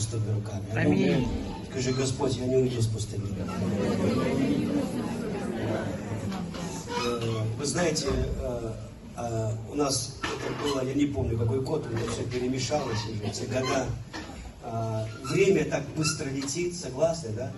[0.00, 0.64] пустыми руками.
[0.74, 1.28] Аминь.
[1.70, 4.68] Скажи, Господь, я не уйду с пустыми руками.
[7.04, 8.72] Э, Вы знаете, э,
[9.18, 13.30] э, у нас это было, я не помню какой год, у меня все перемешалось уже,
[13.30, 13.86] эти года.
[15.24, 17.50] Время так быстро летит, согласны, да?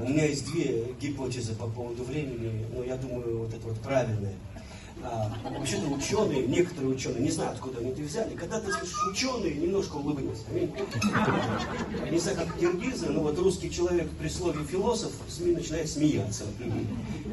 [0.00, 4.34] У меня есть две гипотезы по поводу времени, но я думаю, вот это вот правильное.
[5.02, 9.54] А, вообще-то ученые, некоторые ученые, не знаю, откуда они это взяли, когда ты слышишь ученые,
[9.54, 10.44] немножко улыбнись.
[10.50, 10.72] Аминь.
[12.10, 16.44] Не знаю, как киргизы, но вот русский человек при слове философ СМИ начинает смеяться.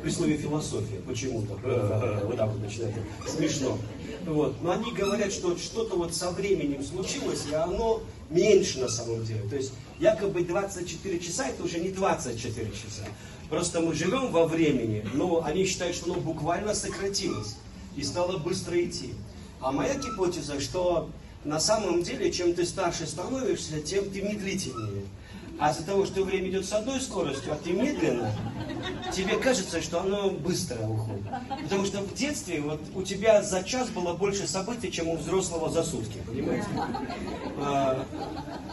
[0.02, 1.56] При слове философия почему-то.
[2.26, 2.96] Вот так вот начинает.
[3.28, 3.78] Смешно.
[4.26, 4.56] Вот.
[4.62, 9.42] Но они говорят, что что-то вот со временем случилось, и оно меньше на самом деле.
[9.50, 13.04] То есть якобы 24 часа это уже не 24 часа.
[13.50, 17.56] Просто мы живем во времени, но они считают, что оно буквально сократилось
[17.96, 19.14] и стало быстро идти.
[19.62, 21.10] А моя гипотеза, что
[21.44, 25.04] на самом деле, чем ты старше становишься, тем ты медлительнее.
[25.58, 28.30] А из-за того, что время идет с одной скоростью, а ты медленно,
[29.14, 31.24] тебе кажется, что оно быстро уходит.
[31.64, 35.70] Потому что в детстве вот у тебя за час было больше событий, чем у взрослого
[35.70, 36.68] за сутки, понимаете?
[37.58, 38.06] А,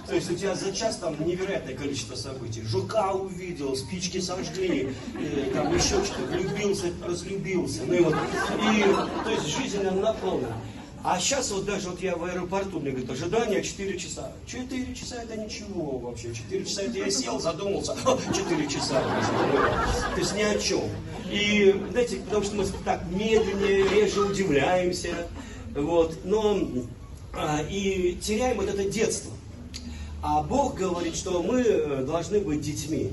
[0.07, 2.63] то есть у тебя за час там невероятное количество событий.
[2.63, 7.83] Жука увидел, спички сожгли, э, там еще что-то, влюбился, разлюбился.
[7.87, 8.83] Ну и вот, и,
[9.25, 10.57] то есть жизнь она наполнена.
[11.05, 14.33] А сейчас вот даже вот я в аэропорту, мне говорят, ожидание 4 часа.
[14.47, 16.33] 4 часа это ничего вообще.
[16.33, 17.97] 4 часа это я сел, задумался.
[18.33, 19.03] 4 часа.
[20.15, 20.85] То есть ни о чем.
[21.29, 25.27] И, знаете, потому что мы так медленнее, реже удивляемся.
[25.75, 26.19] Вот.
[26.25, 26.61] Но
[27.35, 29.33] а, и теряем вот это детство.
[30.23, 33.13] А Бог говорит, что мы э, должны быть детьми.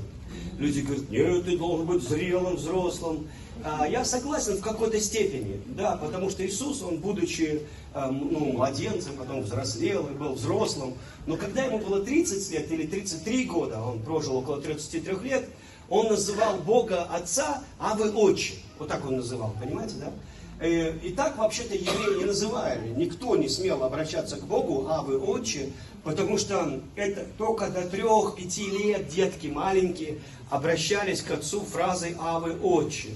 [0.58, 3.26] Люди говорят, нет, ты должен быть зрелым, взрослым.
[3.64, 7.62] А, Я согласен в какой-то степени, да, потому что Иисус, он будучи
[7.94, 10.94] эм, ну, младенцем, потом взрослел и был взрослым,
[11.26, 15.48] но когда ему было 30 лет или 33 года, он прожил около 33 лет,
[15.88, 18.54] он называл Бога Отца, а вы Отче.
[18.78, 20.12] Вот так он называл, понимаете, да?
[20.60, 22.90] Э, И так вообще-то евреи не называли.
[22.90, 25.70] Никто не смел обращаться к Богу, а вы отче,
[26.04, 30.18] потому что это только до трех-пяти лет детки маленькие
[30.50, 33.08] обращались к отцу фразой «а вы отче».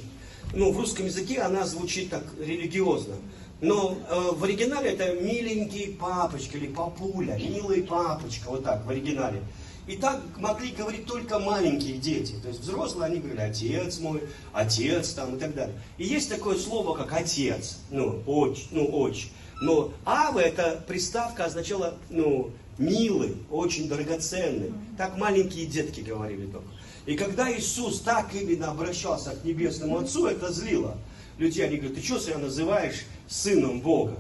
[0.53, 3.17] Ну, в русском языке она звучит так религиозно.
[3.61, 9.43] Но э, в оригинале это миленький папочка или папуля, милый папочка, вот так в оригинале.
[9.87, 12.35] И так могли говорить только маленькие дети.
[12.43, 14.23] То есть взрослые, они говорили, отец мой,
[14.53, 15.75] отец там и так далее.
[15.99, 19.29] И есть такое слово, как отец, ну, отч, ну, отч.
[19.61, 24.73] Но ава, эта приставка означала, ну, милый, очень драгоценный.
[24.97, 26.69] Так маленькие детки говорили только.
[27.07, 30.97] И когда Иисус так именно обращался к Небесному Отцу, это злило.
[31.39, 34.17] Людей, они говорят, ты что себя называешь сыном Бога?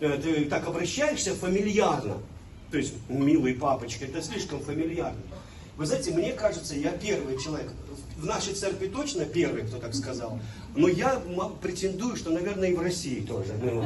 [0.00, 2.16] Э, Ты так обращаешься фамильярно.
[2.70, 5.20] То есть, милый папочка, это слишком фамильярно.
[5.76, 7.70] Вы знаете, мне кажется, я первый человек,
[8.18, 10.38] в нашей церкви точно первый, кто так сказал,
[10.76, 11.20] но я
[11.60, 13.54] претендую, что, наверное, и в России тоже.
[13.60, 13.84] Ну,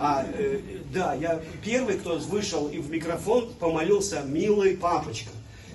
[0.00, 0.60] а, э,
[0.92, 5.30] да, я первый, кто вышел и в микрофон помолился «Милый папочка».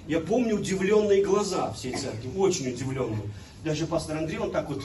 [0.07, 3.21] Я помню удивленные глаза всей церкви, очень удивленные.
[3.63, 4.83] Даже пастор Андрей, он так вот,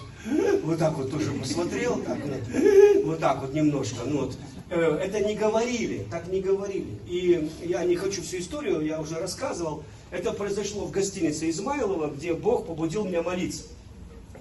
[0.62, 4.00] вот так вот тоже посмотрел, так вот, вот так вот немножко.
[4.06, 4.36] Ну вот,
[4.70, 6.98] Э, это не говорили, так не говорили.
[7.06, 9.84] И я не хочу всю историю, я уже рассказывал.
[10.14, 13.64] Это произошло в гостинице Измайлова, где Бог побудил меня молиться.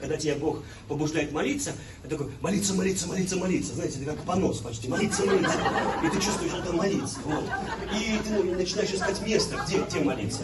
[0.03, 0.57] Когда тебя Бог
[0.89, 1.71] побуждает молиться,
[2.03, 3.73] это такой молиться, молиться, молиться, молиться.
[3.73, 4.89] Знаете, это как понос почти.
[4.89, 5.57] Молиться, молиться.
[6.03, 7.19] И ты чувствуешь, это молиться.
[7.23, 7.45] Вот.
[7.97, 10.41] И ты ну, начинаешь искать место, где, где молиться.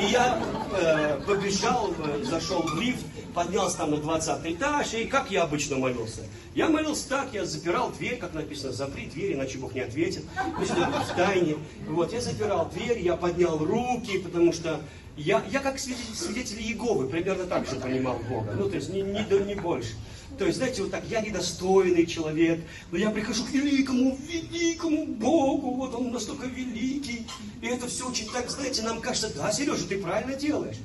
[0.00, 0.42] И я
[0.72, 3.04] э, побежал, э, зашел в лифт,
[3.34, 6.22] поднялся там на 20 этаж, и как я обычно молился.
[6.54, 10.24] Я молился так, я запирал дверь, как написано, запри дверь, иначе Бог не ответит.
[10.56, 11.56] Мы всегда в тайне.
[11.88, 14.80] Вот, я запирал дверь, я поднял руки, потому что
[15.16, 18.52] я, я как свидетель, свидетель Иеговы примерно так же понимал Бога.
[18.56, 19.94] Ну, то есть не, не, не больше.
[20.38, 22.60] То есть, знаете, вот так, я недостойный человек,
[22.90, 27.26] но я прихожу к великому, великому Богу, вот Он настолько великий.
[27.62, 30.76] И это все очень так, знаете, нам кажется, да, Сережа, ты правильно делаешь.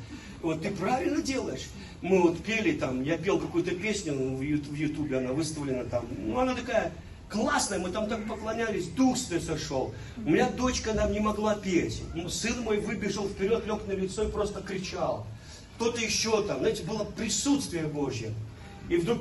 [0.44, 1.68] Вот ты правильно делаешь.
[2.02, 6.06] Мы вот пели там, я пел какую-то песню Ю- в Ютубе, она выставлена там.
[6.18, 6.94] Ну, она такая
[7.30, 9.94] классная, мы там так поклонялись, Дух Святой сошел.
[10.18, 12.02] У меня дочка нам не могла петь.
[12.30, 15.26] Сын мой выбежал вперед, лег на лицо и просто кричал.
[15.76, 18.34] Кто-то еще там, знаете, было присутствие Божье.
[18.90, 19.20] И вдруг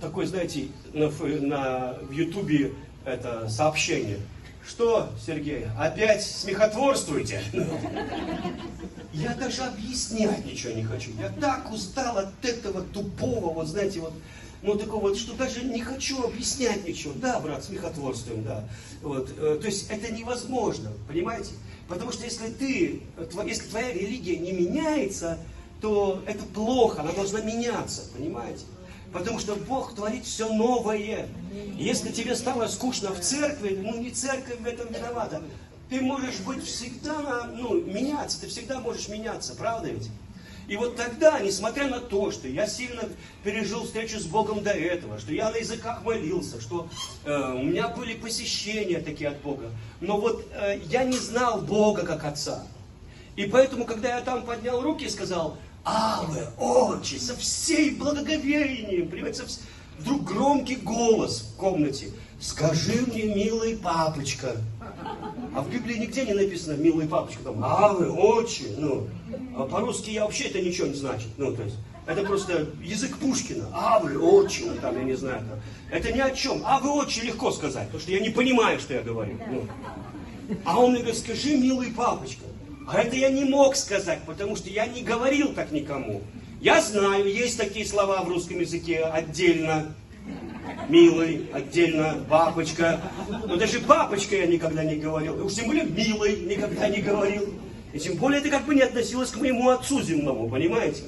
[0.00, 2.72] такое, знаете, на, на- в Ютубе
[3.04, 4.18] это сообщение.
[4.66, 7.42] Что, Сергей, опять смехотворствуете?
[9.12, 11.10] Я даже объяснять ничего не хочу.
[11.20, 14.12] Я так устал от этого тупого, вот знаете, вот
[14.64, 17.12] ну, такого вот, что даже не хочу объяснять ничего.
[17.16, 18.64] Да, брат, смехотворствуем, да.
[19.02, 21.50] Вот, э, то есть это невозможно, понимаете?
[21.86, 23.02] Потому что если ты,
[23.44, 25.38] если твоя религия не меняется,
[25.82, 28.64] то это плохо, она должна меняться, понимаете?
[29.12, 31.28] Потому что Бог творит все новое.
[31.76, 35.42] Если тебе стало скучно в церкви, ну не церковь в этом виновата.
[35.90, 40.08] Ты можешь быть всегда, ну, меняться, ты всегда можешь меняться, правда ведь?
[40.66, 43.02] И вот тогда, несмотря на то, что я сильно
[43.42, 46.88] пережил встречу с Богом до этого, что я на языках молился, что
[47.24, 49.70] э, у меня были посещения такие от Бога,
[50.00, 52.64] но вот э, я не знал Бога как Отца.
[53.36, 59.60] И поэтому, когда я там поднял руки и сказал, Аве, Отче, со всей благоговением, вс...
[59.98, 64.56] вдруг громкий голос в комнате, скажи мне, милый папочка,
[65.54, 69.08] а в Библии нигде не написано «милый папочка», там «авы», «отче», ну,
[69.56, 73.66] а по-русски я вообще это ничего не значит, ну, то есть, это просто язык Пушкина,
[73.72, 75.60] «авы», «отче», ну, там, я не знаю, там.
[75.90, 79.02] это ни о чем, «авы», «отче» легко сказать, потому что я не понимаю, что я
[79.02, 79.66] говорю, ну.
[80.64, 82.44] А он мне говорит, скажи, милый папочка,
[82.86, 86.22] а это я не мог сказать, потому что я не говорил так никому.
[86.60, 89.94] Я знаю, есть такие слова в русском языке отдельно,
[90.88, 93.00] милый, отдельно папочка.
[93.46, 95.44] Но даже папочка я никогда не говорил.
[95.44, 97.54] Уж тем более милый никогда не говорил.
[97.92, 101.04] И тем более это как бы не относилось к моему отцу земному, понимаете?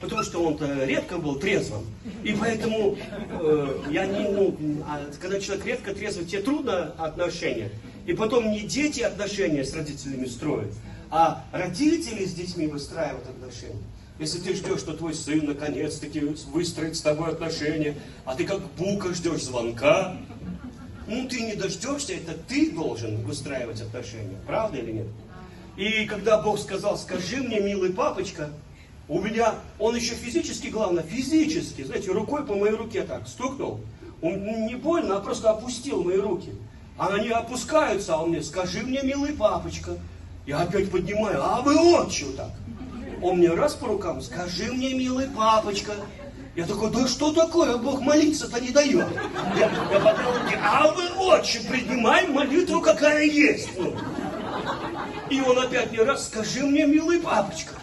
[0.00, 1.84] Потому что он-то редко был трезвым.
[2.22, 2.96] И поэтому
[3.30, 4.56] э, я не, ну,
[4.86, 7.70] а когда человек редко трезвый, тебе трудно отношения.
[8.06, 10.72] И потом не дети отношения с родителями строят,
[11.10, 13.82] а родители с детьми выстраивают отношения.
[14.18, 19.14] Если ты ждешь, что твой сын наконец-таки выстроит с тобой отношения, а ты как бука
[19.14, 20.16] ждешь звонка,
[21.06, 25.06] ну ты не дождешься, это ты должен выстраивать отношения, правда или нет?
[25.76, 28.50] И когда Бог сказал, скажи мне, милый папочка,
[29.06, 33.80] у меня, он еще физически, главное, физически, знаете, рукой по моей руке так стукнул.
[34.20, 36.50] Он не больно, а просто опустил мои руки.
[36.98, 39.96] А они опускаются, а он мне, скажи мне, милый папочка.
[40.46, 42.50] Я опять поднимаю, а вы отчу так.
[43.22, 45.92] Он мне раз по рукам, скажи мне, милый папочка.
[46.54, 49.06] Я такой, да что такое, Бог молиться-то не дает.
[49.56, 53.68] Я, я поднял руки, а вы отче, принимай молитву, какая есть.
[53.78, 53.94] Ну.
[55.30, 57.74] И он опять мне раз, скажи мне, милый папочка.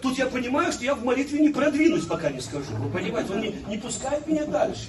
[0.00, 2.74] Тут я понимаю, что я в молитве не продвинусь, пока не скажу.
[2.78, 4.88] Вы понимаете, он не, не пускает меня дальше.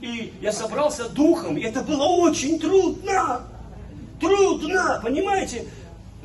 [0.00, 3.42] И я собрался духом, и это было очень трудно.
[4.20, 5.66] Трудно, понимаете?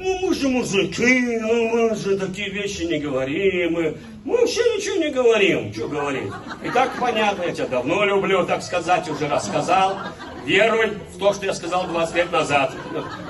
[0.03, 3.74] Ну, мы же мужики, ну, мы же такие вещи не говорим.
[3.74, 5.71] Мы, мы вообще ничего не говорим.
[5.71, 6.31] Что говорить?
[6.63, 9.95] И так понятно, я тебя давно люблю, так сказать, уже рассказал.
[10.44, 12.74] Веруй в то, что я сказал 20 лет назад.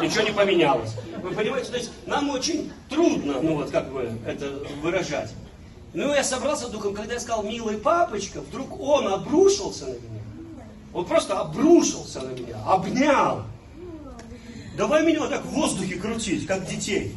[0.01, 0.95] Ничего не поменялось.
[1.21, 5.33] Вы понимаете, то есть нам очень трудно, ну вот как бы это выражать.
[5.93, 10.21] Ну, я собрался духом, когда я сказал «милый папочка», вдруг он обрушился на меня.
[10.93, 13.43] Он просто обрушился на меня, обнял.
[14.75, 17.15] Давай меня вот так в воздухе крутить, как детей.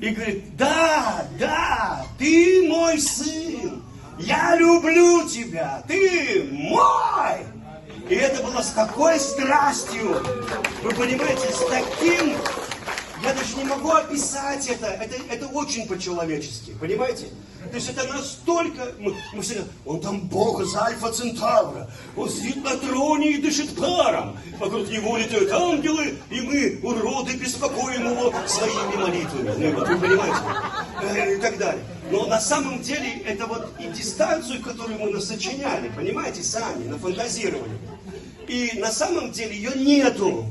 [0.00, 3.82] И говорит, да, да, ты мой сын,
[4.18, 7.38] я люблю тебя, ты мой.
[8.08, 10.20] И это было с такой страстью,
[10.82, 12.36] вы понимаете, с таким,
[13.22, 17.26] я даже не могу описать это, это, это очень по-человечески, понимаете?
[17.70, 18.92] То есть это настолько...
[18.98, 19.62] Мы, мы всегда...
[19.86, 21.88] Он там Бог из Альфа Центавра.
[22.16, 24.36] Он сидит на троне и дышит паром.
[24.58, 29.54] Вокруг него летают ангелы, и мы, уроды, беспокоим его своими молитвами.
[29.56, 30.38] Ну, вот вы понимаете?
[31.02, 31.84] Э, и так далее.
[32.10, 37.78] Но на самом деле это вот и дистанцию, которую мы насочиняли, понимаете, сами, нафантазировали.
[38.48, 40.46] И на самом деле ее нету.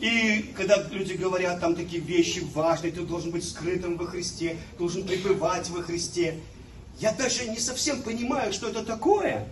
[0.00, 5.04] И когда люди говорят там такие вещи важные, ты должен быть скрытым во Христе, должен
[5.04, 6.38] пребывать во Христе.
[6.98, 9.46] Я даже не совсем понимаю, что это такое.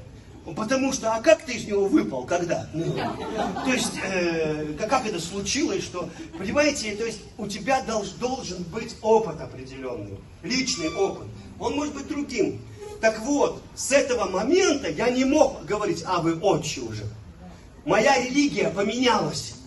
[0.56, 2.68] Потому что, а как ты из него выпал, когда?
[2.72, 8.62] Ну, то есть, э, как это случилось, что, понимаете, то есть у тебя долж, должен
[8.62, 11.26] быть опыт определенный, личный опыт.
[11.60, 12.62] Он может быть другим.
[13.02, 17.04] Так вот, с этого момента я не мог говорить, а вы отче уже.
[17.84, 19.57] Моя религия поменялась.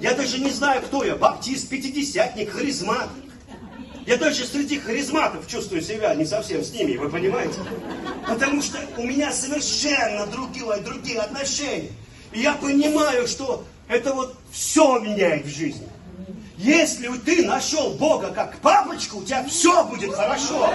[0.00, 1.16] Я даже не знаю, кто я.
[1.16, 3.08] Баптист, пятидесятник, харизмат.
[4.06, 7.60] Я даже среди харизматов чувствую себя не совсем с ними, вы понимаете?
[8.26, 11.90] Потому что у меня совершенно другие, другие отношения.
[12.32, 15.86] И я понимаю, что это вот все меняет в жизни.
[16.56, 20.70] Если ты нашел Бога как папочку, у тебя все будет хорошо.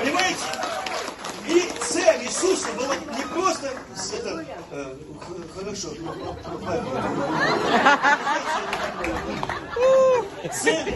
[0.00, 0.38] Понимаете?
[1.48, 3.72] И цель Иисуса была не просто
[4.12, 4.94] это, э,
[5.56, 5.88] хорошо.
[10.52, 10.94] Цель,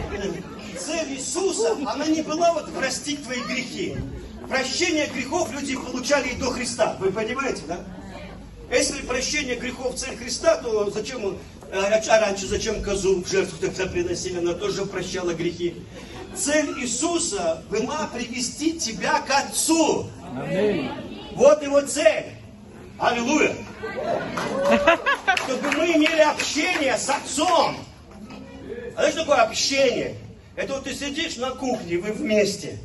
[0.77, 3.97] цель Иисуса, она не была вот простить твои грехи.
[4.47, 6.97] прощение грехов люди получали и до Христа.
[6.99, 7.79] Вы понимаете, да?
[8.71, 11.37] Если прощение грехов цель Христа, то зачем
[11.71, 14.37] э, а раньше зачем козу в жертву тогда приносили?
[14.37, 15.75] Она тоже прощала грехи.
[16.35, 20.09] Цель Иисуса была привести тебя к Отцу.
[21.35, 22.25] Вот его цель.
[22.99, 23.55] Аллилуйя.
[25.45, 27.77] Чтобы мы имели общение с Отцом.
[28.95, 30.15] А знаешь, что такое общение?
[30.55, 32.77] Это вот ты сидишь на кухне, вы вместе.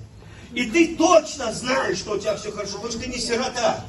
[0.55, 3.85] И ты точно знаешь, что у тебя все хорошо, потому что ты не сирота.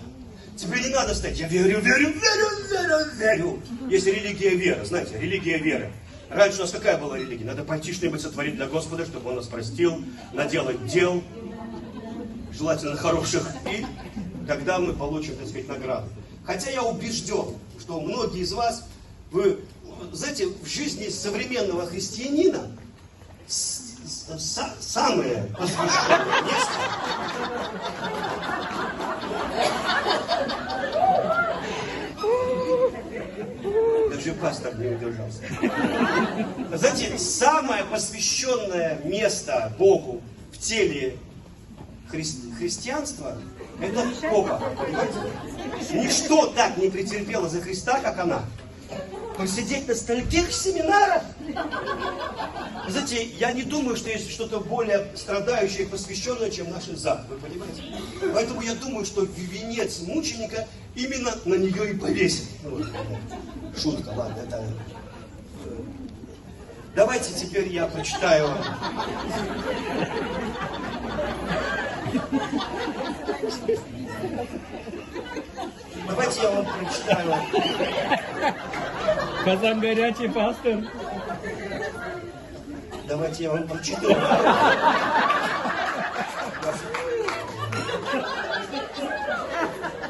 [0.57, 3.63] Тебе не надо стать, я верю, верю, верю, верю, верю.
[3.89, 5.89] Есть религия веры, знаете, религия веры.
[6.29, 7.45] Раньше у нас какая была религия?
[7.45, 11.23] Надо пойти что-нибудь сотворить для Господа, чтобы Он нас простил, наделать дел,
[12.59, 13.85] желательно хороших, и
[14.45, 16.09] тогда мы получим, так сказать, награду.
[16.45, 18.83] Хотя я убежден, что многие из вас,
[19.31, 19.59] вы,
[20.11, 22.69] знаете, в жизни современного христианина
[23.47, 26.73] самое посвященное место.
[34.09, 35.41] Даже пастор не удержался.
[36.73, 41.17] Знаете, самое посвященное место Богу в теле
[42.11, 43.37] хри- христианства
[43.81, 44.01] это.
[44.21, 45.19] Понимаете?
[45.93, 48.41] Ничто так не претерпело за Христа, как она
[49.37, 51.23] посидеть на стольких семинарах.
[52.89, 57.37] Знаете, я не думаю, что есть что-то более страдающее и посвященное, чем наш зад, вы
[57.37, 57.83] понимаете?
[58.33, 62.47] Поэтому я думаю, что венец мученика именно на нее и повесит.
[62.63, 62.83] Ну,
[63.79, 64.57] шутка, ладно, это...
[65.65, 65.69] Э,
[66.95, 68.49] давайте теперь я прочитаю
[76.07, 77.33] Давайте я вам прочитаю.
[79.45, 80.77] Казан горячий, пастор.
[83.07, 84.15] Давайте я вам прочитаю.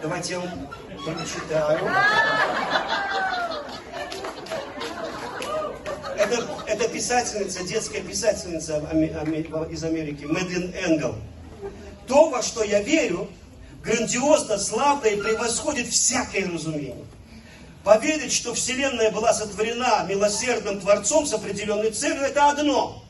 [0.01, 0.67] Давайте я вам
[1.05, 1.79] прочитаю.
[6.17, 11.15] Это, это писательница, детская писательница из Америки, Мэдлин Энгел.
[12.09, 13.29] То, во что я верю,
[13.83, 17.05] грандиозно, славно и превосходит всякое разумение.
[17.83, 23.03] Поверить, что Вселенная была сотворена милосердным Творцом с определенной целью, это одно.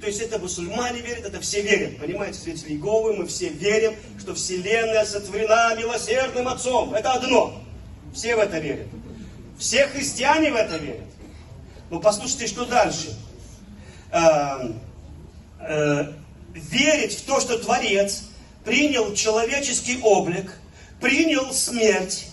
[0.00, 1.98] То есть это мусульмане верят, это все верят.
[1.98, 6.94] Понимаете, свидетели Иеговы, мы все верим, что Вселенная сотворена милосердным Отцом.
[6.94, 7.60] Это одно.
[8.14, 8.86] Все в это верят.
[9.58, 11.02] Все христиане в это верят.
[11.90, 13.16] Но послушайте, что дальше.
[14.12, 14.70] Э,
[15.60, 16.12] э,
[16.54, 18.27] верить в то, что Творец
[18.68, 20.52] принял человеческий облик,
[21.00, 22.26] принял смерть,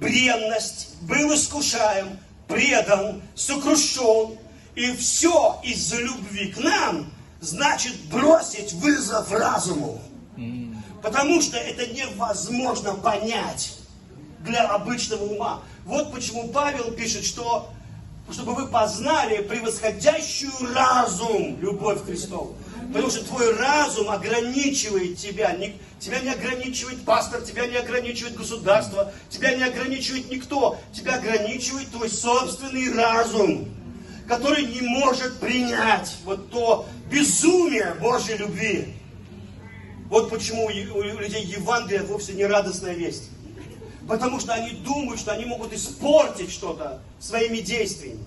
[0.00, 4.38] бренность, был искушаем, предан, сокрушен,
[4.74, 7.12] и все из-за любви к нам,
[7.42, 10.00] значит бросить вызов разуму.
[11.02, 13.74] Потому что это невозможно понять
[14.40, 15.62] для обычного ума.
[15.84, 17.70] Вот почему Павел пишет, что
[18.32, 22.56] чтобы вы познали превосходящую разум любовь Христову.
[22.92, 25.56] Потому что твой разум ограничивает тебя.
[25.98, 30.78] Тебя не ограничивает пастор, тебя не ограничивает государство, тебя не ограничивает никто.
[30.92, 33.68] Тебя ограничивает твой собственный разум,
[34.28, 38.94] который не может принять вот то безумие Божьей любви.
[40.08, 43.30] Вот почему у людей Евангелие вовсе не радостная весть.
[44.06, 48.22] Потому что они думают, что они могут испортить что-то своими действиями.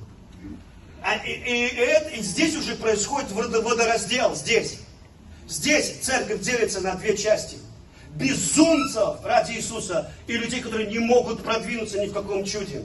[1.07, 4.79] А, и, и, и, и здесь уже происходит водораздел, здесь.
[5.47, 7.59] Здесь церковь делится на две части.
[8.15, 12.83] Безумцев ради Иисуса и людей, которые не могут продвинуться ни в каком чуде.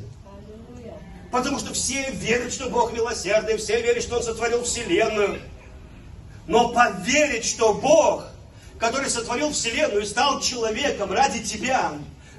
[1.33, 5.41] Потому что все верят, что Бог милосердный, все верят, что Он сотворил Вселенную.
[6.47, 8.27] Но поверить, что Бог,
[8.79, 11.91] который сотворил Вселенную и стал человеком ради тебя,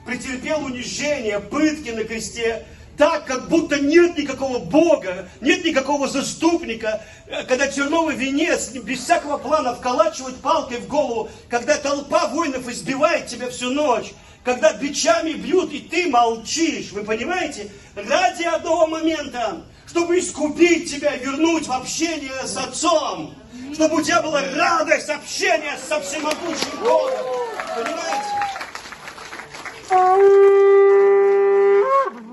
[0.06, 2.66] претерпел унижение, пытки на кресте,
[2.98, 9.38] так, как будто нет никакого Бога, нет никакого заступника, э, когда терновый венец без всякого
[9.38, 15.72] плана вколачивают палкой в голову, когда толпа воинов избивает тебя всю ночь, когда бичами бьют,
[15.72, 17.72] и ты молчишь, вы понимаете?
[17.96, 23.34] Ради одного момента, чтобы искупить тебя, вернуть в общение с Отцом,
[23.74, 27.26] чтобы у тебя была радость общения со всемогущим Богом.
[27.76, 28.34] Понимаете?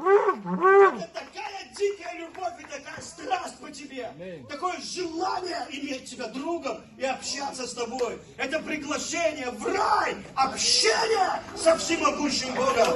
[0.00, 4.10] Это такая дикая любовь и такая страсть по тебе.
[4.48, 8.18] Такое желание иметь тебя другом и общаться с тобой.
[8.36, 12.94] Это приглашение в рай, общение со всемогущим Богом.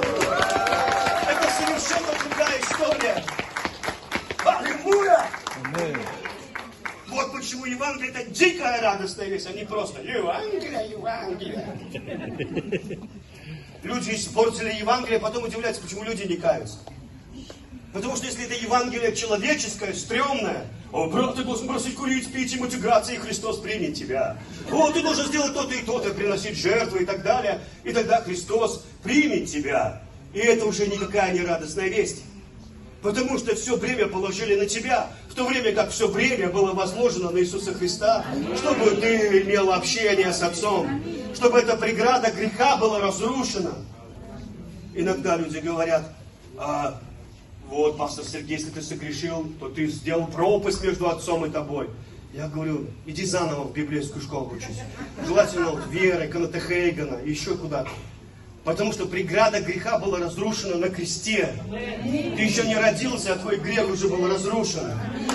[1.27, 3.23] Это совершенно другая история.
[4.45, 5.27] Аллилуйя!
[7.07, 11.79] Вот почему почему Евангелие это дикая радостная вещь, а не просто Евангелие, Евангелие.
[13.85, 16.77] Люди испортили Евангелие, потом удивляются, почему люди не каются.
[17.93, 22.57] Потому что если это Евангелие человеческое, стрёмное, о, брат, ты должен бросить курить, пить и
[22.57, 24.37] мутиграться, и Христос примет тебя.
[24.71, 27.61] О, ты должен сделать то-то и то-то, приносить жертвы и так далее.
[27.83, 30.01] И тогда Христос примет тебя.
[30.33, 32.23] И это уже никакая не радостная весть.
[33.03, 37.29] Потому что все бремя положили на тебя, в то время как все бремя было возложено
[37.29, 38.25] на Иисуса Христа,
[38.57, 41.03] чтобы ты имел общение с Отцом,
[41.35, 43.73] чтобы эта преграда греха была разрушена.
[44.93, 46.09] Иногда люди говорят,
[46.57, 46.99] а,
[47.67, 51.89] вот, пастор Сергей, если ты согрешил, то ты сделал пропасть между отцом и тобой.
[52.33, 54.79] Я говорю, иди заново в библейскую школу учись.
[55.25, 56.57] Желательно вот Веры, Каната
[57.25, 57.89] еще куда-то.
[58.65, 61.53] Потому что преграда греха была разрушена на кресте.
[61.69, 64.91] Ты еще не родился, а твой грех уже был разрушен.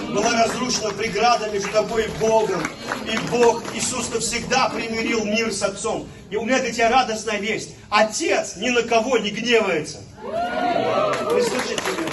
[0.08, 2.60] Была разрушена преграда между тобой и Богом.
[3.06, 6.08] И Бог, Иисус навсегда примирил мир с Отцом.
[6.28, 7.70] И у меня для тебя радостная весть.
[7.88, 9.98] Отец ни на кого не гневается.
[10.24, 12.10] Вы слышите меня?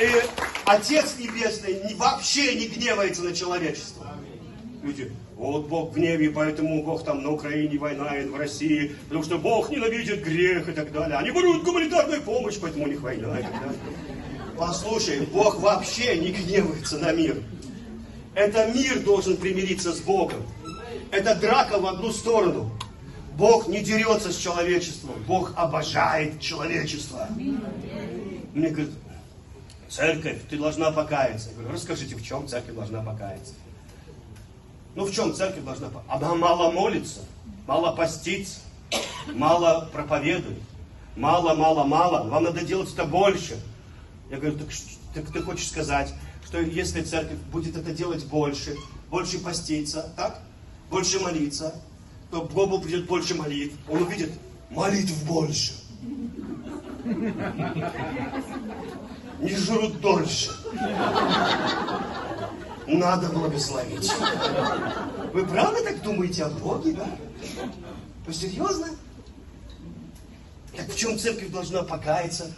[0.00, 0.22] И
[0.64, 4.16] Отец Небесный вообще не гневается на человечество.
[4.82, 9.22] Люди, вот Бог в гневе, поэтому Бог там на Украине война, и в России, потому
[9.22, 11.16] что Бог ненавидит грех и так далее.
[11.16, 13.78] Они воруют гуманитарную помощь, поэтому у них война и так далее.
[14.56, 17.40] Послушай, Бог вообще не гневается на мир.
[18.34, 20.42] Это мир должен примириться с Богом.
[21.12, 22.70] Это драка в одну сторону.
[23.36, 25.14] Бог не дерется с человечеством.
[25.28, 27.28] Бог обожает человечество.
[28.54, 28.90] Мне говорят,
[29.88, 31.50] церковь, ты должна покаяться.
[31.50, 33.52] Я говорю, расскажите, в чем церковь должна покаяться?
[34.98, 37.20] Ну в чем церковь должна Она мало молится,
[37.68, 38.58] мало постится,
[39.32, 40.58] мало проповедует,
[41.14, 42.28] мало, мало, мало.
[42.28, 43.60] Вам надо делать это больше.
[44.28, 44.66] Я говорю, так,
[45.14, 46.12] так ты хочешь сказать,
[46.44, 48.74] что если церковь будет это делать больше,
[49.08, 50.40] больше поститься, так?
[50.90, 51.80] Больше молиться,
[52.32, 53.76] то Богу придет больше молитв.
[53.88, 54.32] Он увидит
[54.68, 55.74] молитв больше.
[59.38, 60.50] Не жрут дольше
[62.88, 64.10] надо благословить.
[65.32, 67.08] Вы правда так думаете о Боге, да?
[68.26, 68.88] Вы серьезно?
[70.76, 72.52] Так в чем церковь должна покаяться?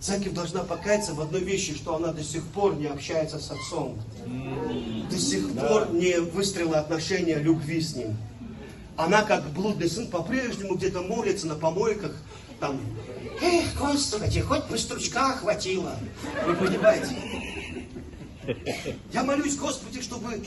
[0.00, 3.98] Церковь должна покаяться в одной вещи, что она до сих пор не общается с Отцом.
[5.10, 5.66] До сих да.
[5.66, 8.16] пор не выстроила отношения любви с Ним.
[8.96, 12.12] Она, как блудный сын, по-прежнему где-то молится на помойках,
[12.60, 12.80] там,
[13.42, 15.96] эх, Господи, хоть бы стручка хватило.
[16.46, 17.16] Вы понимаете?
[19.12, 20.42] Я молюсь, Господи, чтобы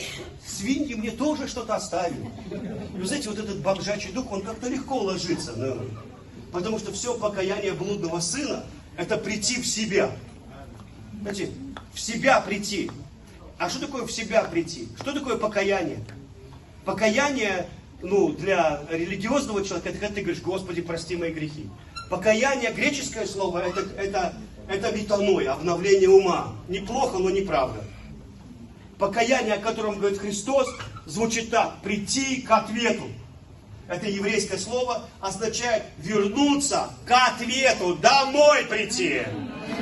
[0.45, 2.29] свиньи мне тоже что-то оставили.
[2.95, 5.53] И вы знаете, вот этот бомжачий дух, он как-то легко ложится.
[5.55, 5.81] Ну,
[6.51, 8.65] потому что все покаяние блудного сына–
[8.97, 10.11] это прийти в себя.
[11.21, 11.51] Знаете,
[11.93, 12.91] в себя прийти.
[13.57, 14.87] А что такое в себя прийти?
[14.99, 15.99] Что такое покаяние?
[16.85, 17.69] Покаяние,
[18.01, 21.69] ну, для религиозного человека, это когда ты говоришь, Господи, прости мои грехи.
[22.09, 24.33] Покаяние, греческое слово, это, это,
[24.67, 26.53] это метаной, обновление ума.
[26.67, 27.83] Неплохо, но неправда.
[29.03, 30.65] Покаяние, о котором говорит Христос,
[31.05, 31.81] звучит так.
[31.81, 33.03] Прийти к ответу.
[33.89, 39.23] Это еврейское слово означает вернуться к ответу, домой прийти.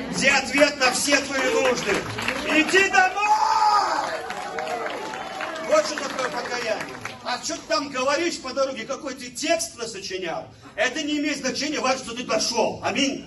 [0.09, 1.91] Где ответ на все твои нужды.
[2.47, 4.09] Иди домой!
[5.67, 6.95] Вот что такое покаяние.
[7.23, 11.79] А что ты там говоришь по дороге, какой ты текст насочинял, это не имеет значения,
[11.79, 12.79] важно, что ты дошел.
[12.81, 13.23] Аминь.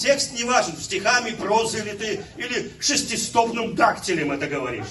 [0.00, 4.86] Текст не важен, стихами, прозой или ты, или шестистопным дактилем это говоришь.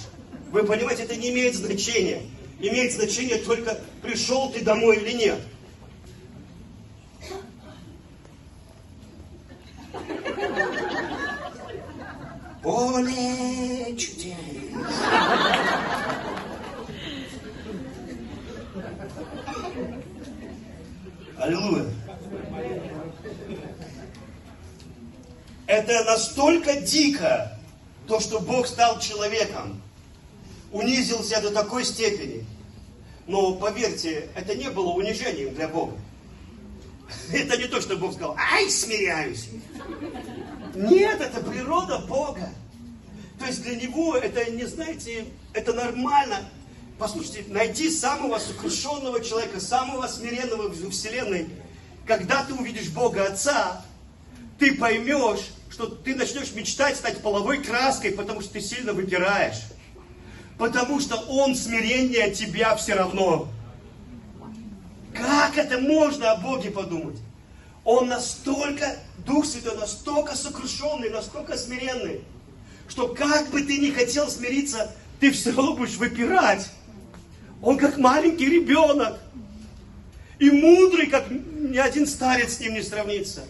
[0.52, 2.22] Вы понимаете, это не имеет значения.
[2.60, 5.39] Имеет значение только, пришел ты домой или нет.
[12.62, 14.36] Поле чудес.
[21.38, 21.98] Аллилуйя.
[25.69, 27.55] Это настолько дико,
[28.08, 29.79] то, что Бог стал человеком,
[30.71, 32.43] унизился до такой степени.
[33.27, 35.95] Но поверьте, это не было унижением для Бога.
[37.32, 39.49] Это не то, что Бог сказал, ай, смиряюсь.
[40.73, 42.49] Нет, это природа Бога.
[43.38, 46.49] То есть для Него это, не знаете, это нормально.
[46.97, 51.49] Послушайте, найди самого сокрушенного человека, самого смиренного в Вселенной.
[52.08, 53.86] Когда ты увидишь Бога Отца,
[54.60, 59.62] ты поймешь, что ты начнешь мечтать стать половой краской, потому что ты сильно выпираешь.
[60.58, 63.48] Потому что Он смирение тебя все равно.
[65.15, 67.17] Как это можно о Боге подумать?
[67.86, 72.22] Он настолько, Дух Святой настолько сокрушенный, настолько смиренный,
[72.89, 76.69] что как бы ты ни хотел смириться, ты все равно будешь выпирать.
[77.62, 79.19] Он как маленький ребенок.
[80.39, 83.43] И мудрый, как ни один старец с ним не сравнится.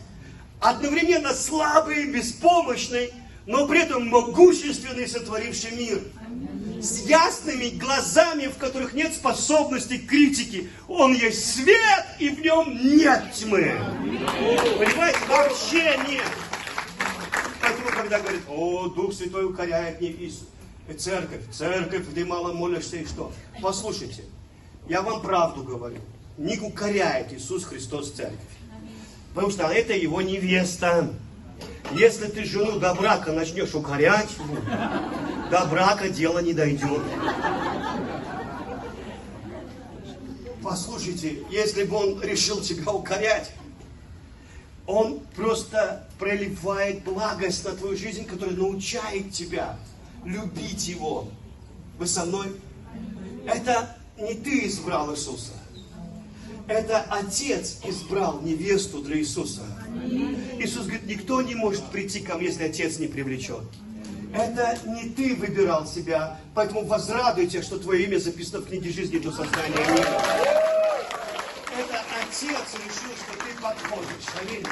[0.59, 3.13] Одновременно слабый, беспомощный,
[3.45, 6.01] но при этом могущественный, сотворивший мир.
[6.81, 10.69] С ясными глазами, в которых нет способности к критике.
[10.87, 13.73] Он есть свет, и в нем нет тьмы.
[14.77, 16.25] Понимаете, вообще нет.
[17.61, 23.05] Поэтому, когда говорит, о, Дух Святой укоряет не и церковь, церковь, ты мало молишься и
[23.05, 23.31] что?
[23.61, 24.23] Послушайте,
[24.87, 25.99] я вам правду говорю.
[26.37, 28.37] Не укоряет Иисус Христос церковь.
[29.39, 31.13] Потому что это его невеста.
[31.93, 34.27] Если ты жену до брака начнешь укорять,
[35.49, 37.01] до брака дело не дойдет.
[40.61, 43.51] Послушайте, если бы он решил тебя укорять,
[44.85, 49.79] он просто проливает благость на твою жизнь, которая научает тебя
[50.25, 51.29] любить Его.
[51.97, 52.59] Вы со мной?
[53.45, 55.53] Это не ты избрал Иисуса.
[56.69, 59.63] Это Отец избрал невесту для Иисуса.
[60.59, 63.63] Иисус говорит, никто не может прийти ко мне, если Отец не привлечет.
[64.35, 69.31] Это не ты выбирал себя, поэтому возрадуйте, что твое имя записано в книге жизни до
[69.31, 70.21] создания мира.
[71.75, 74.27] Это Отец решил, что ты подходишь.
[74.39, 74.63] Аминь.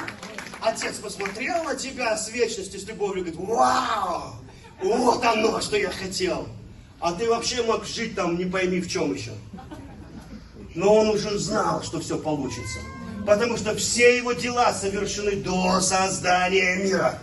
[0.60, 4.36] Отец посмотрел на тебя с вечности, с любовью, говорит, вау,
[4.80, 6.46] вот оно, что я хотел.
[7.00, 9.32] А ты вообще мог жить там, не пойми в чем еще.
[10.74, 12.78] Но он уже знал, что все получится.
[13.26, 17.18] Потому что все его дела совершены до создания мира.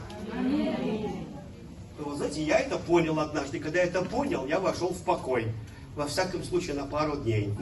[1.97, 3.59] Вы знаете, я это понял однажды.
[3.59, 5.47] Когда я это понял, я вошел в покой.
[5.95, 7.53] Во всяком случае, на пару дней.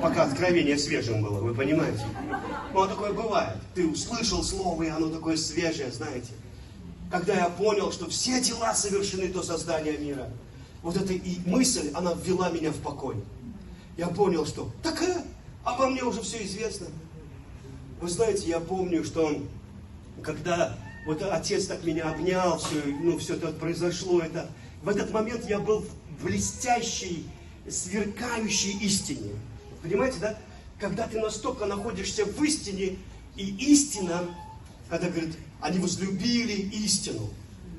[0.00, 2.04] Пока откровение свежим было, вы понимаете?
[2.72, 3.56] Ну, такое бывает.
[3.74, 6.32] Ты услышал слово, и оно такое свежее, знаете.
[7.10, 10.30] Когда я понял, что все дела совершены до создания мира.
[10.82, 13.16] Вот эта и мысль, она ввела меня в покой.
[13.96, 15.22] Я понял, что так э,
[15.62, 16.86] обо мне уже все известно.
[18.00, 19.40] Вы знаете, я помню, что
[20.22, 20.76] когда
[21.06, 24.50] вот отец так меня обнял, все, ну, все это произошло, это,
[24.82, 27.26] в этот момент я был в блестящей,
[27.68, 29.32] сверкающей истине.
[29.82, 30.38] Понимаете, да?
[30.80, 32.98] Когда ты настолько находишься в истине,
[33.36, 34.22] и истина,
[34.88, 36.52] когда говорит, они возлюбили
[36.84, 37.30] истину.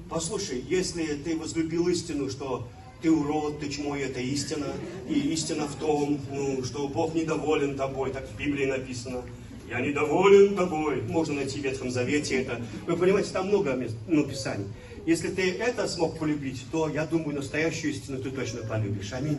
[0.09, 2.67] Послушай, если ты возлюбил истину, что
[3.05, 4.65] ты урод, ты чмо, это истина.
[5.07, 9.21] И истина в том, ну, что Бог недоволен тобой, так в Библии написано.
[9.69, 11.03] Я недоволен тобой.
[11.03, 12.59] Можно найти в Ветхом Завете это.
[12.87, 14.65] Вы понимаете, там много мест, ну, писаний.
[15.05, 19.13] Если ты это смог полюбить, то, я думаю, настоящую истину ты точно полюбишь.
[19.13, 19.37] Аминь.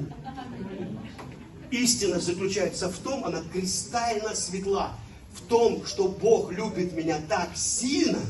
[1.73, 4.93] Истина заключается в том, она кристально светла,
[5.35, 8.21] в том, что Бог любит меня так сильно,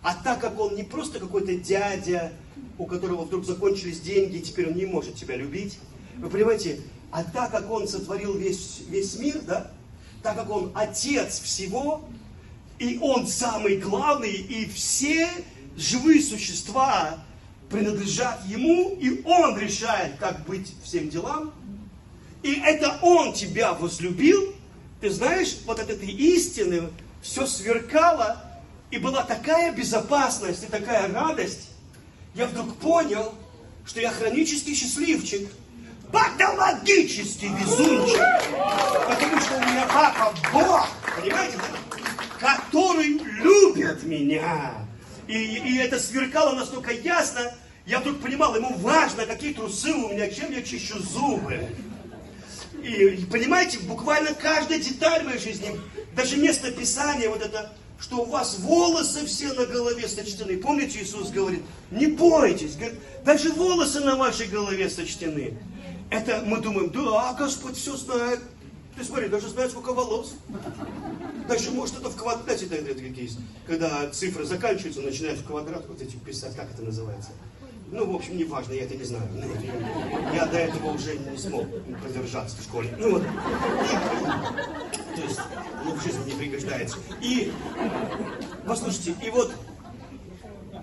[0.00, 2.32] а так как Он не просто какой-то дядя,
[2.78, 5.78] у которого вдруг закончились деньги, и теперь он не может тебя любить.
[6.18, 9.70] Вы понимаете, а так как он сотворил весь, весь мир, да,
[10.22, 12.04] так как он отец всего,
[12.78, 15.28] и он самый главный, и все
[15.76, 17.22] живые существа
[17.70, 21.52] принадлежат ему, и он решает, как быть всем делам,
[22.42, 24.54] и это он тебя возлюбил,
[25.00, 26.88] ты знаешь, вот от этой истины
[27.22, 28.42] все сверкало,
[28.90, 31.70] и была такая безопасность и такая радость,
[32.34, 33.34] я вдруг понял,
[33.86, 35.48] что я хронический счастливчик,
[36.12, 38.20] патологический везунчик,
[39.08, 40.88] потому что у меня папа Бог,
[41.20, 41.58] понимаете,
[42.38, 44.74] который любит меня.
[45.26, 47.52] И, и это сверкало настолько ясно,
[47.86, 51.68] я вдруг понимал, ему важно, какие трусы у меня, чем я чищу зубы.
[52.82, 55.80] И, понимаете, буквально каждая деталь моей жизни,
[56.14, 60.58] даже место Писания, вот это что у вас волосы все на голове сочтены.
[60.58, 65.56] Помните, Иисус говорит, не бойтесь, говорит, даже волосы на вашей голове сочтены.
[66.10, 68.40] Это мы думаем, да, Господь все знает.
[68.96, 70.34] Ты смотри, даже знает, сколько волос.
[71.48, 76.00] Даже, может, это в квадрате, это, это есть, когда цифры заканчиваются, начинают в квадрат вот
[76.00, 77.30] эти писать, как это называется.
[77.90, 79.28] Ну, в общем, не важно, я это не знаю.
[79.34, 81.66] Ну, я до этого уже не смог
[82.02, 82.94] продержаться в школе.
[82.98, 83.22] Ну, вот.
[85.14, 85.40] То есть,
[85.84, 86.96] ну, в жизни не пригождается.
[87.20, 87.52] И,
[88.66, 89.52] послушайте, и вот,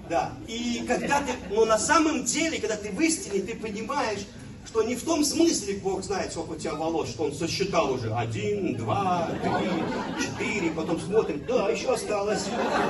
[0.10, 4.26] да, и когда ты, но на самом деле, когда ты в истине, ты понимаешь,
[4.66, 8.14] что не в том смысле Бог знает, сколько у тебя волос, что Он сосчитал уже
[8.14, 12.46] один, два, три, четыре, потом смотрит, да, еще осталось,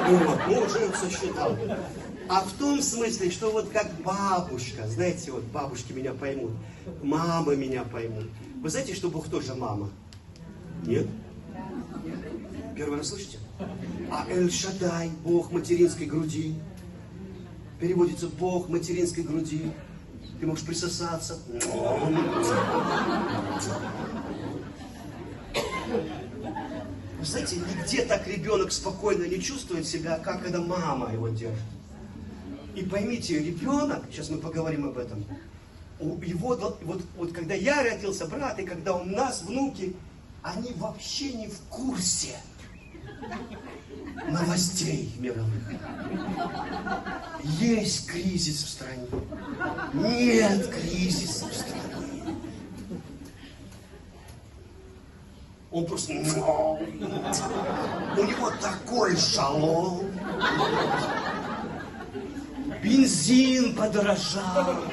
[0.09, 1.57] ну, вот, ну уже сосчитал.
[2.29, 6.51] А в том смысле, что вот как бабушка, знаете, вот бабушки меня поймут,
[7.01, 8.25] мамы меня поймут.
[8.61, 9.89] Вы знаете, что Бог тоже мама?
[10.85, 11.07] Нет?
[12.81, 13.37] Первый раз слышите?
[14.09, 16.55] А Эль-Шадай, Бог материнской груди.
[17.79, 19.71] Переводится Бог материнской груди.
[20.39, 21.37] ты можешь присосаться.
[27.19, 31.61] Вы знаете, нигде так ребенок спокойно не чувствует себя, как когда мама его держит.
[32.73, 35.23] И поймите, ребенок, сейчас мы поговорим об этом,
[35.99, 39.95] его, вот, вот когда я родился, брат, и когда у нас внуки,
[40.41, 42.35] они вообще не в курсе
[44.27, 45.63] новостей мировых.
[47.43, 49.07] Есть кризис в стране.
[49.93, 51.81] Нет кризиса в стране.
[55.71, 56.13] Он просто...
[56.13, 56.17] У
[58.23, 60.11] него такой шалом.
[62.83, 64.83] Бензин подорожал.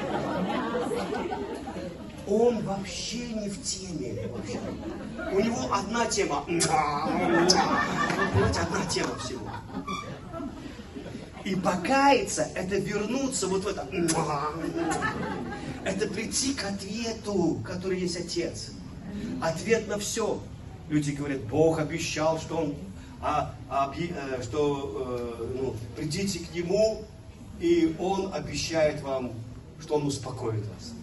[2.29, 4.27] Он вообще не в теме.
[4.27, 4.59] Вообще.
[5.33, 6.43] У него одна тема.
[6.45, 7.57] Понимаете,
[8.59, 9.49] одна тема всего.
[11.43, 13.87] И покаяться, это вернуться вот в это.
[15.83, 18.71] Это прийти к ответу, который есть Отец.
[19.41, 20.39] Ответ на все.
[20.89, 22.75] Люди говорят, Бог обещал, что Он,
[23.21, 23.93] а, а,
[24.41, 27.05] что э, ну, придите к Нему,
[27.59, 29.31] и Он обещает вам,
[29.79, 30.93] что Он успокоит вас.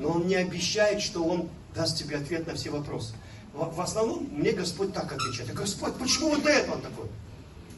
[0.00, 3.14] Но Он не обещает, что Он даст тебе ответ на все вопросы.
[3.52, 5.48] В, основном мне Господь так отвечает.
[5.48, 7.06] Я говорю, Господь, почему вот это он такой?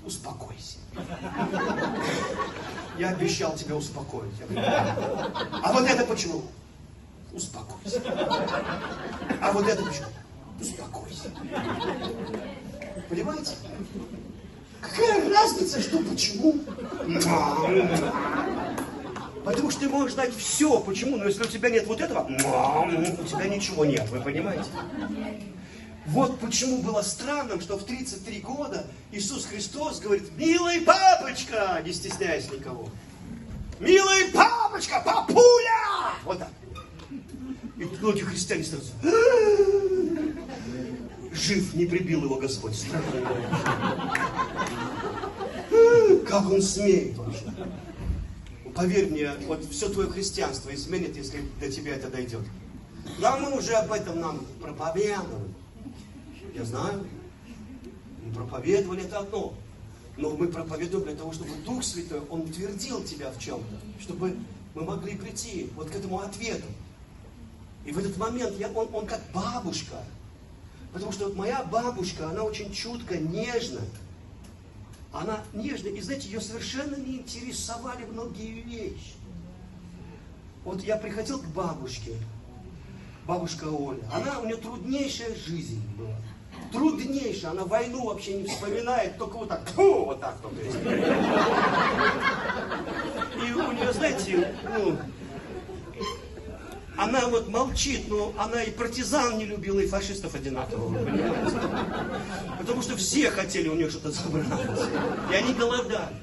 [0.05, 0.79] Успокойся.
[2.99, 4.33] Я обещал тебя успокоить.
[4.49, 6.43] говорю, а вот это почему?
[7.33, 8.03] Успокойся.
[9.41, 10.07] А вот это почему?
[10.61, 11.31] Успокойся.
[13.09, 13.53] Понимаете?
[14.81, 16.61] Какая разница, что почему?
[19.45, 20.81] Потому что ты можешь знать все.
[20.81, 21.17] Почему?
[21.17, 24.09] Но если у тебя нет вот этого, у тебя ничего нет.
[24.11, 24.65] Вы понимаете?
[26.07, 32.51] Вот почему было странным, что в 33 года Иисус Христос говорит, милый папочка, не стесняясь
[32.51, 32.89] никого.
[33.79, 36.13] Милый папочка, папуля!
[36.25, 36.51] Вот так.
[37.77, 38.93] И многие христиане сразу.
[41.33, 42.85] Жив, не прибил его Господь.
[46.29, 47.45] Как он смеет вообще?
[48.83, 52.41] Поверь мне, вот все твое христианство изменит, если до тебя это дойдет.
[53.21, 55.55] Да, мы уже об этом нам проповедовали.
[56.53, 57.07] Я знаю.
[58.25, 59.55] Мы проповедовали это одно.
[60.17, 64.03] Но мы проповедуем для того, чтобы Дух Святой, Он твердил тебя в чем-то.
[64.03, 64.37] Чтобы
[64.75, 66.67] мы могли прийти вот к этому ответу.
[67.85, 70.03] И в этот момент я, он, он как бабушка.
[70.93, 73.79] Потому что вот моя бабушка, она очень чутко, нежно.
[75.13, 75.93] Она нежная.
[75.93, 79.15] И знаете, ее совершенно не интересовали многие вещи.
[80.65, 82.13] Вот я приходил к бабушке,
[83.27, 84.03] бабушка Оля.
[84.13, 86.17] Она, у нее труднейшая жизнь была
[86.71, 87.53] труднейшая.
[87.53, 90.61] Она войну вообще не вспоминает, только вот так, фу, вот так только.
[93.45, 94.97] И у нее, знаете, ну,
[96.97, 101.59] она вот молчит, но она и партизан не любила, и фашистов одинаково, понимаете?
[102.59, 104.47] Потому что все хотели у нее что-то забрать.
[105.31, 106.17] И они голодали.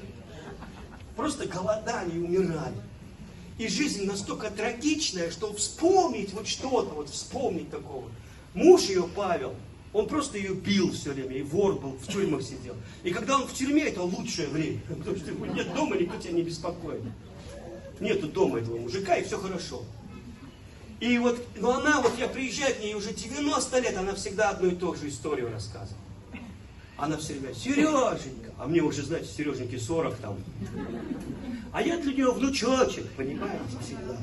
[1.16, 2.76] Просто голодали и умирали.
[3.58, 8.08] И жизнь настолько трагичная, что вспомнить вот что-то, вот вспомнить такого.
[8.54, 9.54] Муж ее, Павел,
[9.92, 12.74] он просто ее бил все время, и вор был, в тюрьмах сидел.
[13.02, 16.42] И когда он в тюрьме, это лучшее время, потому что нет дома, никто тебя не
[16.42, 17.02] беспокоит.
[17.98, 19.84] Нету дома этого мужика, и все хорошо.
[21.00, 24.68] И вот, но она, вот я приезжаю к ней уже 90 лет, она всегда одну
[24.68, 25.96] и ту же историю рассказывает.
[26.98, 30.36] Она все время, Сереженька, а мне уже, знаете, Сереженьке 40 там.
[31.72, 34.18] А я для нее внучочек, понимаете, всегда.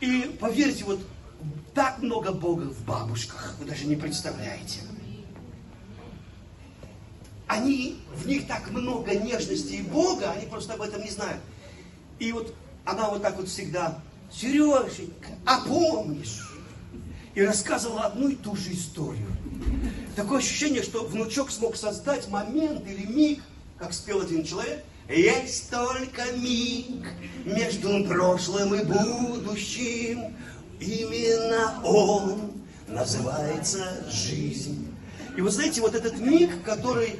[0.00, 1.00] И поверьте, вот
[1.74, 4.80] так много Бога в бабушках, вы даже не представляете.
[7.46, 11.42] Они, в них так много нежности и Бога, они просто об этом не знают.
[12.18, 12.54] И вот
[12.86, 14.00] она вот так вот всегда,
[14.34, 16.48] Сереженька, а помнишь?
[17.34, 19.28] И рассказывала одну и ту же историю.
[20.16, 23.42] Такое ощущение, что внучок смог создать момент или миг,
[23.78, 27.06] как спел один человек, есть только миг
[27.44, 30.36] между прошлым и будущим.
[30.80, 32.52] Именно он
[32.88, 34.88] называется жизнь.
[35.36, 37.16] И вы знаете, вот этот миг, который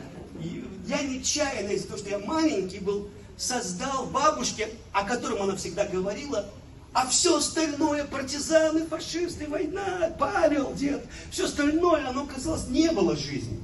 [0.86, 6.46] я нечаянно, из-за того, что я маленький был, создал бабушке, о котором она всегда говорила,
[6.92, 13.60] а все остальное, партизаны, фашисты, война, Павел, дед, все остальное, оно, казалось, не было жизни.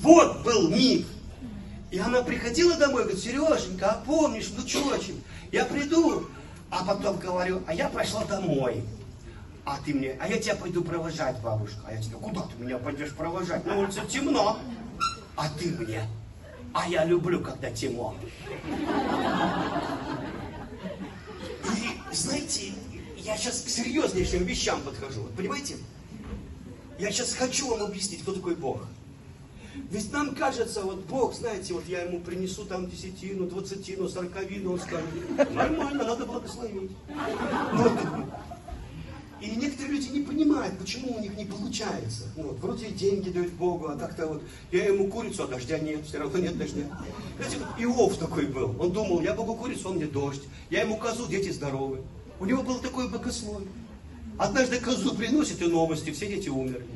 [0.00, 1.06] Вот был миг.
[1.90, 5.14] И она приходила домой говорит, Сереженька, а помнишь, ну внучочек,
[5.52, 6.26] я приду.
[6.70, 8.82] А потом говорю, а я пошла домой.
[9.64, 11.78] А ты мне, а я тебя пойду провожать, бабушка.
[11.86, 13.64] А я тебе, куда ты меня пойдешь провожать?
[13.64, 14.58] На улице темно.
[15.36, 16.02] А ты мне,
[16.74, 18.14] а я люблю, когда темно.
[22.14, 22.72] Знаете,
[23.18, 25.22] я сейчас к серьезнейшим вещам подхожу.
[25.22, 25.76] Вот понимаете?
[26.98, 28.86] Я сейчас хочу вам объяснить, кто такой Бог.
[29.90, 34.80] Ведь нам кажется, вот Бог, знаете, вот я ему принесу там десятину, двадцатину, сороковину, он
[34.80, 35.08] скажет,
[35.52, 36.92] нормально, надо благословить.
[37.72, 37.92] Вот.
[39.44, 42.24] И некоторые люди не понимают, почему у них не получается.
[42.34, 46.06] Ну, вот, вроде деньги дают Богу, а как-то вот, я ему курицу, а дождя нет,
[46.06, 46.84] все равно нет дождя.
[47.36, 48.74] Знаете, вот Иов такой был.
[48.80, 50.42] Он думал, я Богу курицу, он мне дождь.
[50.70, 52.00] Я ему козу, дети здоровы.
[52.40, 53.68] У него было такое богословие.
[54.38, 56.86] Однажды козу приносит и новости, все дети умерли.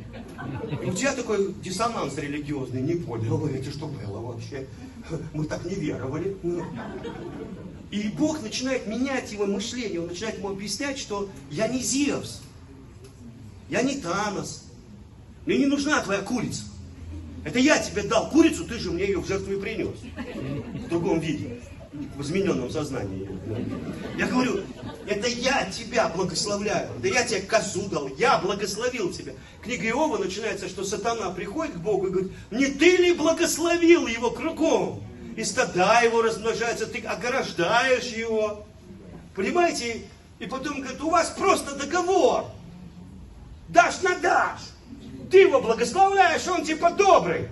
[0.87, 4.67] У тебя такой диссонанс религиозный, не понял, это что было вообще?
[5.35, 6.37] Мы так не веровали.
[7.90, 12.42] И Бог начинает менять его мышление, он начинает ему объяснять, что я не Зевс,
[13.70, 14.64] я не Танос,
[15.46, 16.64] мне не нужна твоя курица.
[17.44, 19.96] Это я тебе дал курицу, ты же мне ее в жертву и принес.
[20.74, 21.61] В другом виде,
[22.16, 23.27] в измененном сознании.
[24.18, 24.61] Я говорю,
[25.07, 26.90] это я тебя благословляю.
[27.01, 29.33] Да я тебе козу дал, я благословил тебя.
[29.62, 34.31] Книга Иова начинается, что сатана приходит к Богу и говорит, не ты ли благословил его
[34.31, 35.03] кругом?
[35.38, 38.66] И стада его размножаются, ты ограждаешь его.
[39.37, 40.05] Понимаете?
[40.40, 42.46] И потом говорит, у вас просто договор.
[43.68, 44.62] Дашь на дашь.
[45.31, 47.48] Ты его благословляешь, он типа добрый.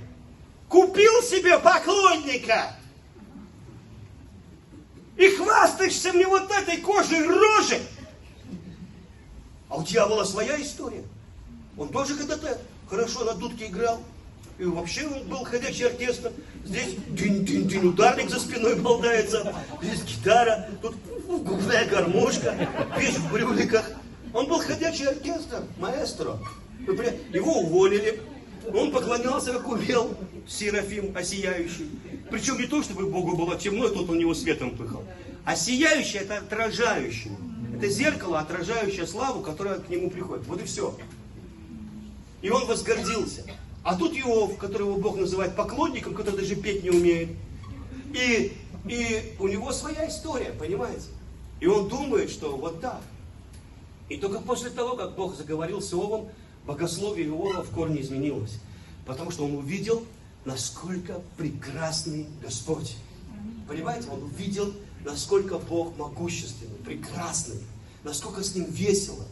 [0.69, 2.73] Купил себе поклонника.
[5.17, 7.81] И хвастаешься мне вот этой кожей рожи.
[9.69, 11.05] А у дьявола своя история.
[11.79, 14.03] Он тоже когда-то хорошо на дудке играл.
[14.59, 16.33] И вообще он был ходячий оркестр.
[16.65, 19.55] Здесь дынь-дынь-дынь, ударник за спиной болтается.
[19.83, 20.95] Здесь гитара, тут
[21.27, 22.55] губная гармошка,
[22.99, 23.91] весь в брюликах.
[24.33, 26.39] Он был ходячий оркестр, маэстро.
[27.33, 28.21] Его уволили.
[28.75, 30.17] Он поклонялся, как умел,
[30.49, 31.91] Серафим, осияющий.
[32.31, 35.05] Причем не то, чтобы Богу было темно, и тот у него светом пыхал.
[35.45, 37.31] А сияющий это отражающий.
[37.77, 40.47] Это зеркало, отражающее славу, которая к нему приходит.
[40.47, 40.97] Вот и все.
[42.43, 43.45] И он возгордился.
[43.87, 47.29] А тут Иов, которого Бог называет поклонником, который даже петь не умеет.
[48.13, 48.53] И,
[48.85, 51.07] и у него своя история, понимаете?
[51.61, 53.01] И он думает, что вот так.
[54.09, 56.29] И только после того, как Бог заговорил с Иовом,
[56.67, 58.59] богословие Иова в корне изменилось.
[59.07, 60.03] Потому что он увидел,
[60.45, 62.97] насколько прекрасный Господь.
[63.69, 67.61] Понимаете, он увидел, насколько Бог могущественный, прекрасный,
[68.03, 69.25] насколько с ним весело.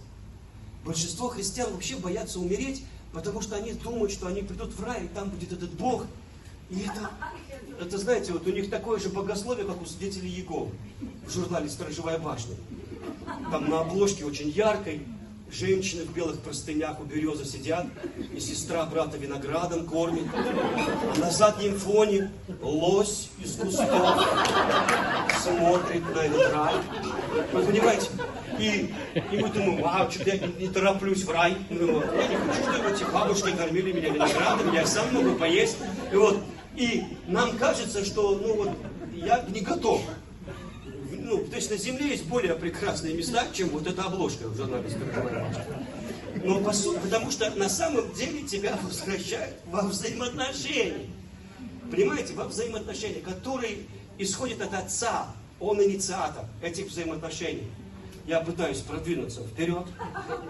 [0.84, 2.84] Большинство христиан вообще боятся умереть,
[3.14, 6.04] Потому что они думают, что они придут в рай, и там будет этот Бог.
[6.68, 7.10] И это,
[7.80, 10.72] это знаете, вот у них такое же богословие, как у свидетелей Иеговы
[11.26, 12.56] в журнале «Сторожевая башня».
[13.50, 15.06] Там на обложке очень яркой,
[15.50, 17.86] женщины в белых простынях у березы сидят,
[18.34, 20.24] и сестра брата виноградом кормит.
[20.34, 22.30] А на заднем фоне
[22.60, 24.26] лось из кустов
[25.42, 26.74] смотрит на этот рай.
[27.52, 28.08] Вы понимаете?
[28.58, 28.94] И,
[29.32, 31.56] и мы думаем, вау, что я не, не тороплюсь в рай.
[31.70, 32.02] Ну.
[32.14, 35.76] Я не хочу, чтобы эти бабушки кормили меня виноградом, я сам могу поесть.
[36.12, 36.38] И вот,
[36.76, 38.70] и нам кажется, что, ну вот,
[39.12, 40.02] я не готов.
[41.24, 44.88] Ну, то есть на Земле есть более прекрасные места, чем вот эта обложка в журнале
[46.44, 51.08] Но по сути, потому что на самом деле тебя возвращают во взаимоотношения.
[51.90, 53.78] Понимаете, во взаимоотношения, которые
[54.18, 55.26] исходят от Отца.
[55.60, 57.70] Он инициатор этих взаимоотношений
[58.26, 59.86] я пытаюсь продвинуться вперед.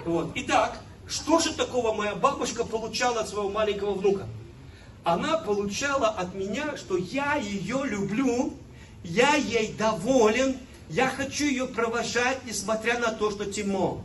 [0.04, 0.30] Вот.
[0.34, 4.26] Итак, что же такого моя бабушка получала от своего маленького внука?
[5.02, 8.54] Она получала от меня, что я ее люблю,
[9.04, 10.56] я ей доволен,
[10.88, 14.02] я хочу ее провожать, несмотря на то, что темно.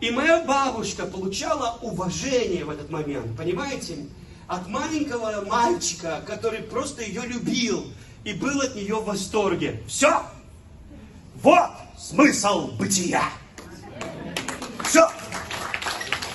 [0.00, 4.06] И моя бабушка получала уважение в этот момент, понимаете?
[4.46, 7.84] От маленького мальчика, который просто ее любил
[8.24, 9.82] и был от нее в восторге.
[9.86, 10.22] Все!
[11.42, 13.24] Вот смысл бытия.
[14.84, 15.08] Все.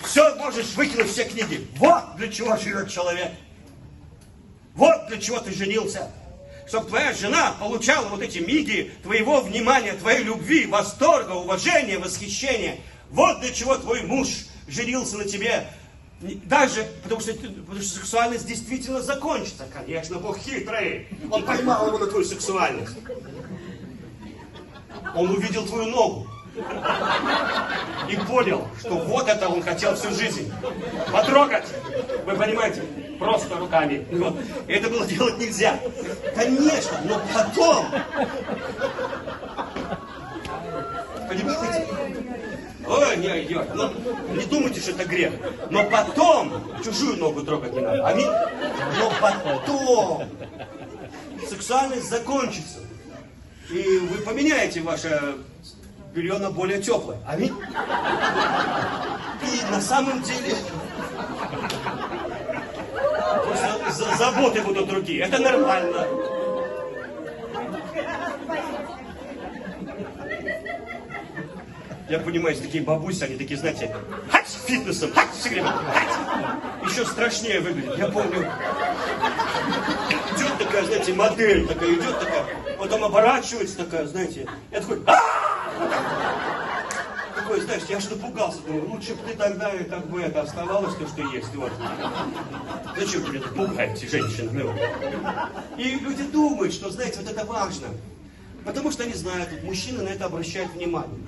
[0.04, 1.68] Все можешь выкинуть все книги.
[1.78, 3.32] Вот для чего живет человек.
[4.76, 6.10] Вот для чего ты женился.
[6.68, 12.78] Чтобы твоя жена получала вот эти миги твоего внимания, твоей любви, восторга, уважения, восхищения.
[13.12, 15.68] Вот для чего твой муж женился на тебе.
[16.22, 19.68] Даже потому что, потому что сексуальность действительно закончится.
[19.72, 21.08] Конечно, Бог хитрый.
[21.30, 22.96] Он поймал его на твою сексуальность.
[25.14, 26.28] Он увидел твою ногу
[28.10, 30.52] и понял, что вот это он хотел всю жизнь.
[31.12, 31.68] Потрогать,
[32.26, 32.82] вы понимаете,
[33.20, 34.06] просто руками.
[34.12, 34.36] Вот.
[34.68, 35.80] Это было делать нельзя.
[36.36, 37.86] Конечно, но потом...
[41.28, 41.88] Понимаете?
[42.88, 43.74] Ой, не идет.
[43.74, 43.92] Ну,
[44.36, 45.34] не думайте, что это грех.
[45.72, 46.54] Но потом
[46.84, 48.08] чужую ногу трогать не надо.
[48.08, 48.30] Аминь.
[49.00, 50.30] Но потом
[51.50, 52.80] сексуальность закончится.
[53.72, 55.38] И вы поменяете ваше
[56.16, 57.18] белье на более теплое.
[57.28, 57.54] Аминь.
[59.44, 60.56] И на самом деле
[64.18, 65.24] заботы будут другие.
[65.24, 66.08] Это нормально.
[72.08, 73.94] Я понимаю, есть такие бабуси, они такие, знаете,
[74.32, 76.92] хать, фитнесом, хать, все время, хать.
[76.92, 77.98] Еще страшнее выглядит.
[77.98, 78.48] Я помню,
[80.36, 82.46] идет такая, знаете, модель такая, идет такая,
[82.78, 85.25] потом оборачивается такая, знаете, я такой, «А!»
[87.46, 90.96] Такой, знаешь, я же напугался, думаю, лучше бы ты тогда и как бы это оставалось
[90.96, 91.72] то, что есть, вот.
[92.98, 94.64] Зачем вы меня тут пугаете, женщины?
[94.64, 94.74] ну?
[95.78, 97.88] И люди думают, что, знаете, вот это важно.
[98.66, 101.20] Потому что они знают, вот мужчины на это обращают внимание.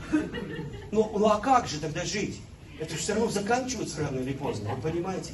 [0.92, 2.42] Ну, ну а как же тогда жить?
[2.80, 5.34] Это же все равно заканчивается рано или поздно, вы понимаете?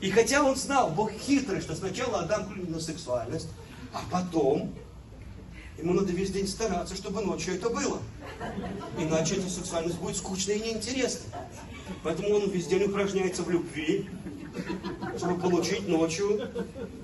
[0.00, 3.48] И хотя он знал, Бог хитрый, что сначала отдам клюнет на сексуальность,
[3.92, 4.72] а потом
[5.78, 7.98] ему надо весь день стараться, чтобы ночью это было.
[8.98, 11.30] Иначе эта сексуальность будет скучной и неинтересной.
[12.02, 14.08] Поэтому он весь день упражняется в любви,
[15.16, 16.48] чтобы получить ночью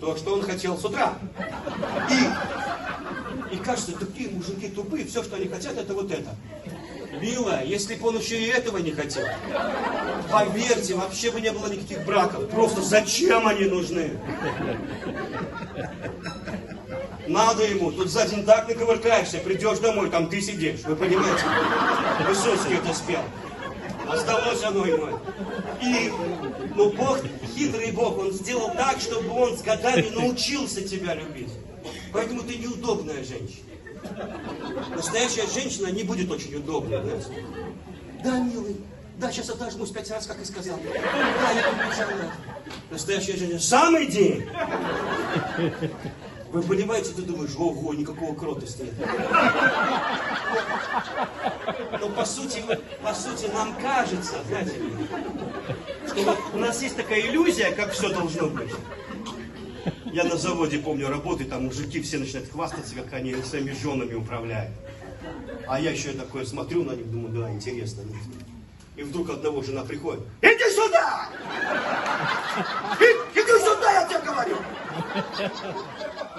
[0.00, 1.18] то, что он хотел с утра.
[2.10, 6.34] И, и кажется, такие мужики тупые, все, что они хотят, это вот это.
[7.20, 9.26] Милая, если бы он еще и этого не хотел,
[10.30, 12.48] поверьте, вообще бы не было никаких браков.
[12.48, 14.12] Просто зачем они нужны?
[17.30, 21.44] Надо ему, тут за день так накувыркаешься, придешь домой, там ты сидишь, вы понимаете?
[22.26, 23.20] Высоцкий это спел.
[24.08, 25.16] А сдалось оно ему.
[25.80, 26.12] И,
[26.74, 27.20] ну, Бог,
[27.54, 31.52] хитрый Бог, Он сделал так, чтобы Он с годами научился тебя любить.
[32.12, 33.68] Поэтому ты неудобная женщина.
[34.96, 37.44] Настоящая женщина не будет очень удобной, знаете.
[38.24, 38.76] Да, милый,
[39.18, 40.80] да, сейчас отожмусь пять раз, как и сказал.
[40.82, 42.32] Да, я.
[42.90, 43.60] Настоящая женщина.
[43.60, 44.48] Самый день.
[46.52, 48.94] Вы понимаете, ты думаешь, ого, никакого кротости нет.
[52.00, 52.64] Но по сути,
[53.02, 54.72] по сути нам кажется, знаете,
[56.08, 58.72] что у нас есть такая иллюзия, как все должно быть.
[60.06, 64.72] Я на заводе, помню, работаю, там мужики все начинают хвастаться, как они своими женами управляют.
[65.68, 68.02] А я еще такое смотрю на них, думаю, да, интересно.
[68.96, 70.24] И вдруг одного жена приходит.
[70.42, 71.28] Иди сюда!
[73.00, 74.56] И- Иди сюда, я тебе говорю!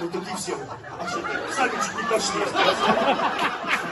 [0.01, 0.57] Ну тут и все.
[0.99, 1.21] А что?
[1.53, 2.41] Сами чуть не пошли.
[2.53, 3.91] Надо.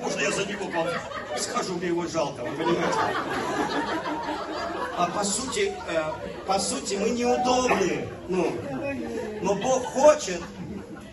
[0.00, 2.98] Можно я за него по- схожу, мне его жалко, вы понимаете?
[4.96, 6.02] А по сути, э,
[6.46, 8.08] по сути, мы неудобны.
[8.28, 8.52] Ну,
[9.42, 10.40] но Бог хочет,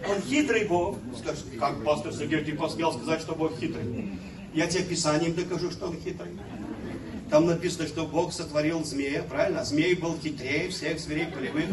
[0.06, 0.98] Он хитрый Бог.
[1.18, 4.20] Скажешь, как пастор Сергей, посмел сказать, что Бог хитрый?
[4.54, 6.32] Я тебе Писанием докажу, что Он хитрый.
[7.30, 9.64] Там написано, что Бог сотворил змея, правильно?
[9.66, 11.66] Змей был хитрее всех зверей полевых.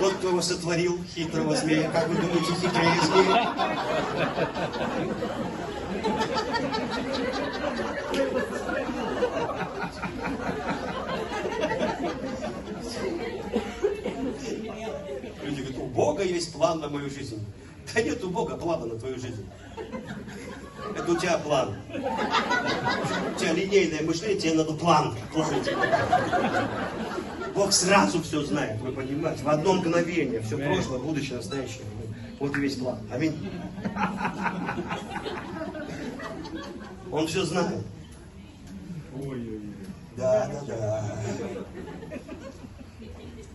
[0.00, 3.54] Тот, кто его сотворил, хитрого змея, как вы думаете, хитрее змея?
[15.44, 15.62] Люди
[16.36, 17.44] есть план на мою жизнь.
[17.94, 19.46] Да нет у Бога плана на твою жизнь.
[20.96, 21.74] Это у тебя план.
[21.90, 25.14] У тебя линейное мышление, тебе надо план.
[25.32, 25.54] план.
[27.54, 31.84] Бог сразу все знает, вы понимаете, в одно мгновение, все прошлое, будущее, настоящее.
[32.38, 32.98] Вот и весь план.
[33.10, 33.34] Аминь.
[37.10, 37.82] Он все знает.
[40.16, 41.16] Да, да, да.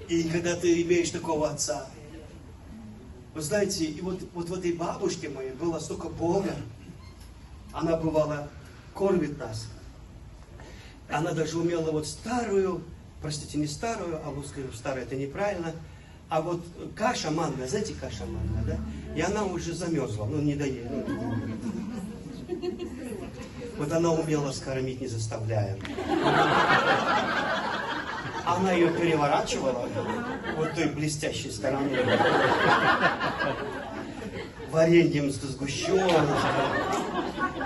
[0.10, 1.88] И когда ты имеешь такого отца,
[3.34, 6.54] вы знаете, и вот, вот в этой бабушке моей было столько Бога.
[7.72, 8.50] Она бывала
[8.94, 9.68] кормит нас.
[11.10, 12.84] Она даже умела вот старую,
[13.22, 15.74] простите, не старую, а вот скажем, старая это неправильно,
[16.30, 16.62] а вот
[16.96, 18.78] каша манная, знаете, каша манная, да?
[19.16, 21.06] И она уже замерзла, ну не доела.
[23.78, 25.78] Вот она умела скормить, не заставляя.
[28.58, 29.88] Она ее переворачивала
[30.58, 31.97] вот той блестящей стороной.
[34.72, 36.12] Вареньем с сгущенкой.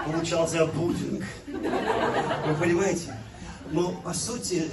[0.06, 1.24] Получался пудинг.
[1.48, 3.18] Вы понимаете?
[3.72, 4.70] Но по сути,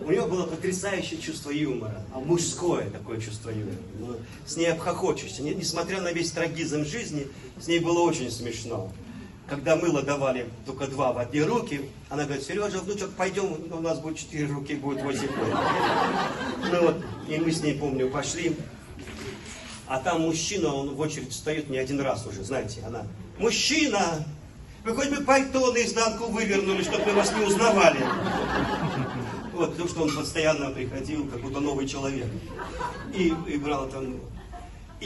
[0.00, 3.76] у нее было потрясающее чувство юмора, а мужское такое чувство юмора.
[3.98, 4.16] Ну,
[4.46, 5.42] С ней обхохочешься.
[5.42, 7.26] Не- Несмотря на весь трагизм жизни,
[7.60, 8.90] с ней было очень смешно.
[9.48, 14.00] Когда мыло давали только два в одни руки, она говорит, Сережа, внучок, пойдем, у нас
[14.00, 15.58] будет четыре руки, будет восемь рук».
[16.70, 16.96] Ну вот,
[17.28, 18.56] и мы с ней, помню, пошли.
[19.86, 23.06] А там мужчина, он в очередь стоит не один раз уже, знаете, она
[23.38, 24.24] мужчина,
[24.84, 28.00] вы хоть бы пальто наизнанку вывернули, чтобы мы вас не узнавали.
[29.52, 32.26] Вот, потому что он постоянно приходил, как будто новый человек.
[33.14, 34.20] И, и брал там...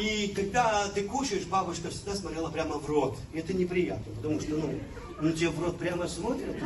[0.00, 3.18] И когда ты кушаешь, бабушка всегда смотрела прямо в рот.
[3.34, 4.74] И это неприятно, потому что, ну,
[5.20, 6.56] ну тебе в рот прямо смотрят.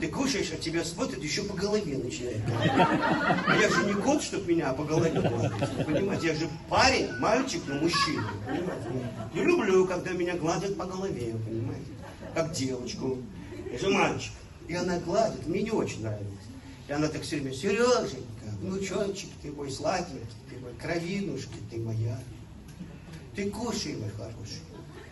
[0.00, 2.42] Ты кушаешь, а тебя смотрят, еще по голове начинает.
[2.46, 5.86] А я же не кот, чтобы меня по голове гладить.
[5.86, 8.28] Понимаете, я же парень, мальчик, но мужчина.
[8.46, 9.08] Понимаете?
[9.34, 11.90] Я люблю, когда меня гладят по голове, понимаете?
[12.34, 13.18] Как девочку.
[13.72, 14.32] Я же мальчик.
[14.68, 16.26] И она гладит, мне не очень нравится.
[16.88, 20.26] И она так все время, Сереженька, внучончик, ты мой сладенький,
[20.80, 22.18] кровинушка, ты моя.
[23.34, 24.60] Ты кушай, мой хороший.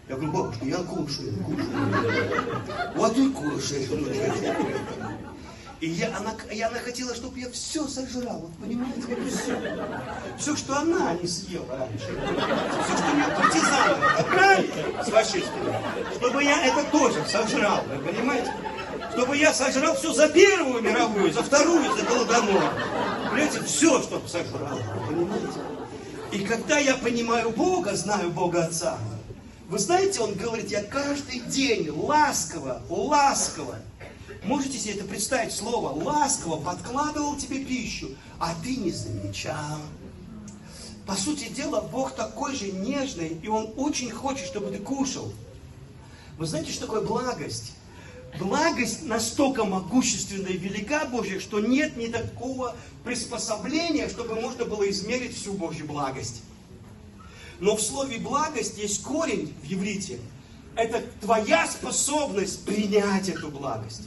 [0.08, 2.92] Я говорю, бабушка, я кушаю, кушаю.
[2.96, 3.90] Вот и внучочек.
[5.80, 9.00] И я, она, и она хотела, чтобы я все сожрал, вот понимаете,
[9.30, 9.86] все.
[10.36, 12.06] Все, что она не съела раньше.
[12.84, 15.76] Все, что мне партизаны отправили с фашистами,
[16.16, 18.52] чтобы я это тоже сожрал, понимаете?
[19.12, 22.72] Чтобы я сожрал все за Первую мировую, за Вторую, за Голодомор.
[23.38, 25.60] Понимаете, все, чтобы сожрал, понимаете?
[26.32, 28.98] И когда я понимаю Бога, знаю Бога Отца,
[29.68, 33.76] вы знаете, он говорит, я каждый день ласково, ласково,
[34.42, 38.08] можете себе это представить, слово ласково подкладывал тебе пищу,
[38.40, 39.78] а ты не замечал.
[41.06, 45.32] По сути дела, Бог такой же нежный, и Он очень хочет, чтобы ты кушал.
[46.38, 47.74] Вы знаете, что такое благость?
[48.36, 55.36] Благость настолько могущественная и велика Божья, что нет ни такого приспособления, чтобы можно было измерить
[55.36, 56.42] всю Божью благость.
[57.58, 60.20] Но в слове благость есть корень в еврите.
[60.76, 64.02] Это твоя способность принять эту благость.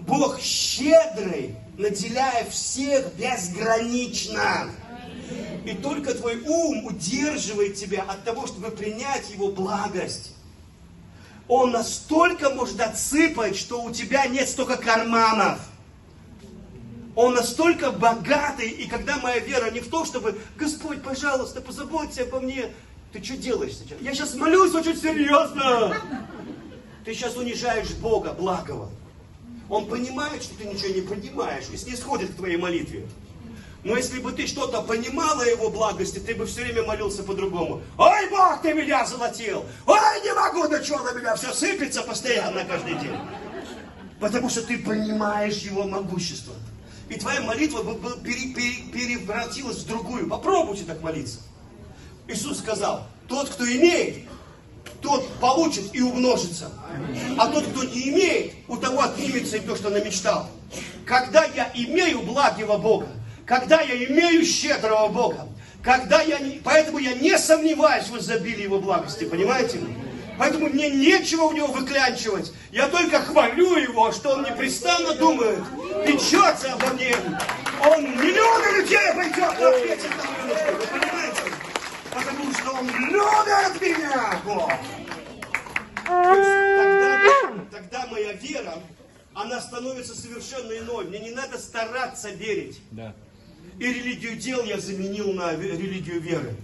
[0.00, 4.70] Бог щедрый, наделяя всех безгранично.
[5.64, 10.32] И только твой ум удерживает тебя от того, чтобы принять его благость.
[11.50, 15.58] Он настолько может отсыпать, что у тебя нет столько карманов.
[17.16, 22.38] Он настолько богатый, и когда моя вера не в том, чтобы, Господь, пожалуйста, позаботься обо
[22.38, 22.70] мне,
[23.12, 24.00] ты что делаешь сейчас?
[24.00, 25.96] Я сейчас молюсь очень серьезно.
[27.04, 28.88] Ты сейчас унижаешь Бога, благого.
[29.68, 33.08] Он понимает, что ты ничего не понимаешь, и снисходит к твоей молитве.
[33.82, 37.82] Но если бы ты что-то понимала его благости, ты бы все время молился по-другому.
[37.96, 39.64] Ой, Бог, ты меня золотил!
[39.86, 43.16] Ой, не могу, да что на меня все сыпется постоянно каждый день.
[44.20, 46.54] Потому что ты понимаешь его могущество
[47.10, 47.82] и твоя молитва
[48.22, 50.28] превратилась в другую.
[50.28, 51.40] Попробуйте так молиться.
[52.28, 54.28] Иисус сказал, тот, кто имеет,
[55.02, 56.70] тот получит и умножится.
[57.36, 60.48] А тот, кто не имеет, у того отнимется и то, что намечтал.
[61.04, 63.08] Когда я имею благого Бога,
[63.50, 65.48] когда я имею щедрого Бога,
[65.82, 69.80] когда я не, поэтому я не сомневаюсь в изобилии Его благости, понимаете?
[70.38, 72.52] Поэтому мне нечего у него выклянчивать.
[72.70, 75.58] Я только хвалю его, что он непрестанно думает,
[76.06, 77.16] печется обо мне.
[77.84, 79.70] Он миллионы людей пойдет на.
[79.70, 79.96] Вы
[80.86, 81.42] понимаете?
[82.14, 84.72] Потому что он любит меня, Бог.
[86.06, 87.18] Тогда,
[87.72, 88.74] тогда моя вера,
[89.34, 91.06] она становится совершенно иной.
[91.06, 92.80] Мне не надо стараться верить.
[92.92, 93.12] Да.
[93.80, 96.54] И религию дел я заменил на религию веры.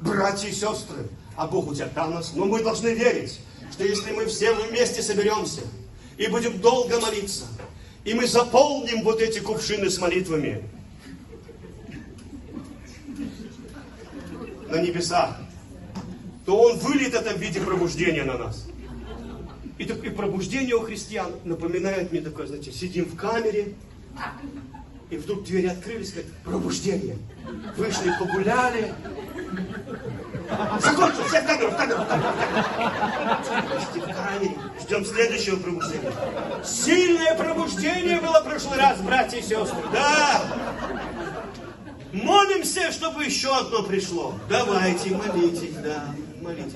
[0.00, 1.06] Братья и сестры,
[1.36, 2.32] а Бог у тебя там нас.
[2.34, 5.60] Но мы должны верить, что если мы все вместе соберемся
[6.16, 7.44] и будем долго молиться,
[8.04, 10.66] и мы заполним вот эти кувшины с молитвами
[14.70, 15.36] на небесах,
[16.46, 18.66] то Он выльет это в виде пробуждения на нас.
[19.76, 23.74] И, так, и пробуждение у христиан напоминает мне такое, знаете, сидим в камере,
[25.12, 27.18] и вдруг двери открылись, как пробуждение.
[27.76, 28.94] Вышли, погуляли,
[30.80, 32.08] Закончил, все в камеру, в камеру, в.
[34.82, 36.12] Ждем следующего пробуждения.
[36.64, 39.82] Сильное пробуждение было в прошлый раз, братья и сестры.
[39.92, 40.42] Да.
[42.12, 44.34] Молимся, чтобы еще одно пришло.
[44.48, 46.74] Давайте, молитесь, да, молитесь.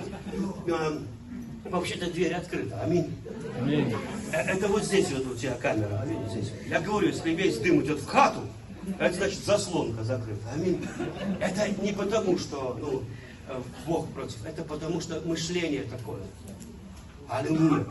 [1.64, 2.80] Вообще-то дверь открыта.
[2.82, 3.14] Аминь.
[3.60, 3.94] Аминь.
[4.32, 6.00] Э, это вот здесь вот у тебя камера.
[6.02, 6.28] Аминь.
[6.30, 6.52] Здесь.
[6.68, 8.40] Я говорю, если весь дым идет в хату,
[8.98, 10.48] это значит заслонка закрыта.
[10.54, 10.86] Аминь.
[11.40, 13.02] Это не потому, что ну,
[13.48, 14.44] Э, Бог против.
[14.44, 16.20] Это потому что мышление такое.
[17.28, 17.86] Аллилуйя.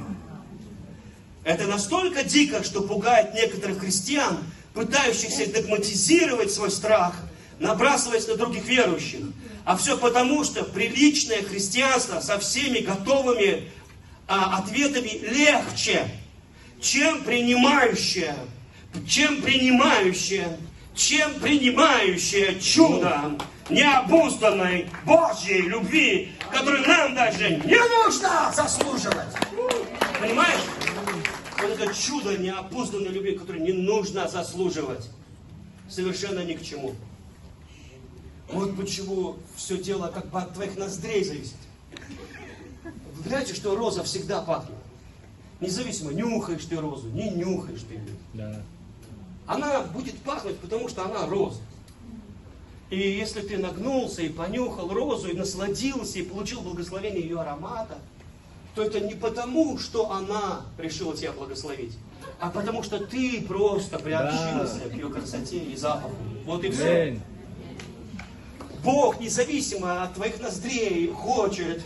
[1.43, 4.37] Это настолько дико, что пугает некоторых христиан,
[4.73, 7.15] пытающихся догматизировать свой страх,
[7.59, 9.21] набрасываясь на других верующих.
[9.63, 13.69] А все потому, что приличное христианство со всеми готовыми
[14.27, 16.07] а, ответами легче,
[16.81, 18.35] чем принимающее,
[19.07, 20.57] чем принимающее,
[20.95, 23.37] чем принимающее чудо
[23.69, 29.33] необузданной Божьей любви которую нам даже не нужно заслуживать.
[30.19, 30.61] Понимаешь?
[31.61, 35.09] Вот это чудо неопознанной любви, которое не нужно заслуживать.
[35.89, 36.95] Совершенно ни к чему.
[38.49, 41.55] Вот почему все дело как бы от твоих ноздрей зависит.
[42.83, 44.74] Вы знаете, что роза всегда пахнет?
[45.59, 48.03] Независимо, нюхаешь ты розу, не нюхаешь ты ее.
[48.33, 48.61] Да.
[49.47, 51.59] Она будет пахнуть, потому что она роза.
[52.89, 57.97] И если ты нагнулся и понюхал розу, и насладился, и получил благословение ее аромата,
[58.75, 61.97] то это не потому, что она решила тебя благословить,
[62.39, 66.13] а потому что ты просто приобщился к ее красоте и запаху.
[66.45, 67.19] Вот и все.
[68.83, 71.83] Бог, независимо от твоих ноздрей, хочет,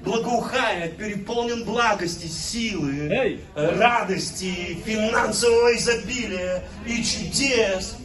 [0.00, 3.40] благоухает, переполнен благости, силы, Эй!
[3.54, 7.96] радости, финансового изобилия и чудес.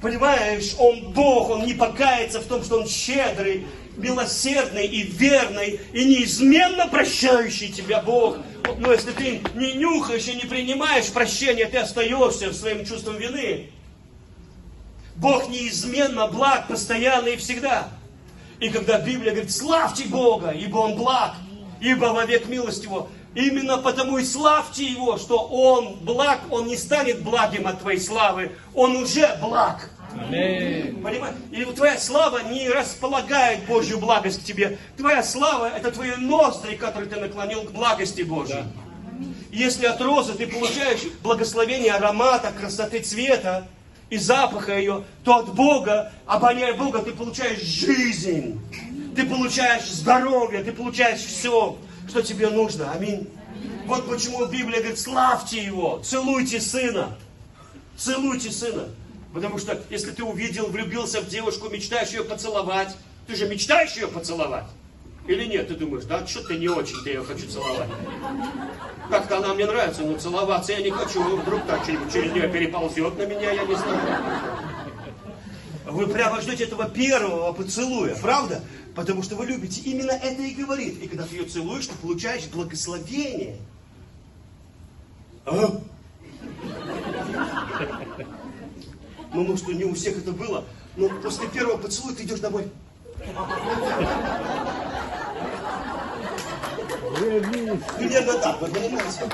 [0.00, 3.66] Понимаешь, Он Бог, Он не покается в том, что Он щедрый,
[3.96, 8.38] милосердный и верный, и неизменно прощающий тебя Бог.
[8.78, 13.70] Но если ты не нюхаешь и не принимаешь прощения, ты остаешься в своем чувством вины.
[15.16, 17.88] Бог неизменно благ, постоянно и всегда.
[18.60, 21.34] И когда Библия говорит, славьте Бога, ибо Он благ,
[21.80, 27.22] ибо вовек милость Его, именно потому и славьте Его, что Он благ, Он не станет
[27.22, 29.90] благим от твоей славы, Он уже благ.
[30.12, 31.00] Аминь.
[31.02, 31.36] Понимаешь?
[31.52, 34.78] И твоя слава не располагает Божью благость к тебе.
[34.96, 38.64] Твоя слава– это твои ноздри, которые ты наклонил к благости Божьей.
[39.52, 43.66] Если от розы ты получаешь благословение аромата, красоты цвета
[44.10, 48.60] и запаха ее, то от Бога, обоняя Бога, ты получаешь жизнь.
[49.14, 51.76] Ты получаешь здоровье, ты получаешь все,
[52.08, 52.92] что тебе нужно.
[52.92, 53.28] Аминь.
[53.86, 57.16] Вот почему Библия говорит, славьте Его, целуйте Сына.
[57.96, 58.84] Целуйте Сына.
[59.34, 62.96] Потому что если ты увидел, влюбился в девушку, мечтаешь ее поцеловать,
[63.26, 64.66] ты же мечтаешь ее поцеловать?
[65.26, 67.90] Или нет, ты думаешь, да, что-то не очень-то я ее хочу целовать.
[69.10, 71.22] Как-то она мне нравится, но целоваться я не хочу.
[71.38, 74.00] Вдруг так через, через нее переползет на меня, я не знаю.
[75.86, 78.62] Вы прямо ждете этого первого поцелуя, правда?
[78.94, 79.80] Потому что вы любите.
[79.82, 81.02] Именно это и говорит.
[81.02, 83.56] И когда ты ее целуешь, ты получаешь благословение.
[85.46, 85.80] А?
[89.32, 90.64] Ну, может, не у всех это было,
[90.96, 92.70] но после первого поцелуя ты идешь домой.
[97.18, 99.24] Примерно так, вы понимаете?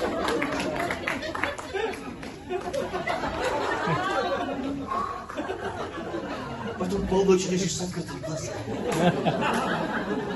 [6.79, 9.13] Потом полночь лежишь с открытыми глазами.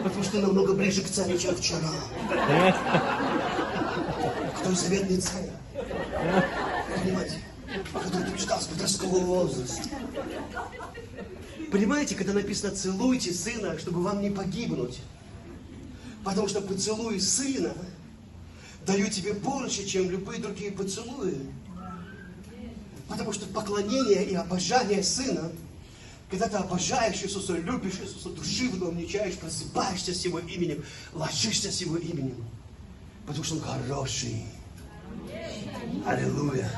[0.05, 1.89] Потому что намного ближе к царю, чем вчера.
[4.55, 5.53] К той царе.
[7.03, 7.39] Понимаете?
[7.95, 9.89] О которой ты мечтал с подросткового возраста.
[11.73, 15.01] Понимаете, когда написано «целуйте сына, чтобы вам не погибнуть»,
[16.29, 17.73] Потому что поцелуи сына
[18.85, 21.39] дают тебе больше, чем любые другие поцелуи.
[23.09, 25.51] Потому что поклонение и обожание сына,
[26.31, 31.97] когда ты обожаешь Иисуса, любишь Иисуса, нем нечаешь, просыпаешься с его именем, ложишься с его
[31.97, 32.45] именем.
[33.27, 34.45] Потому что он хороший.
[36.05, 36.71] Аллилуйя.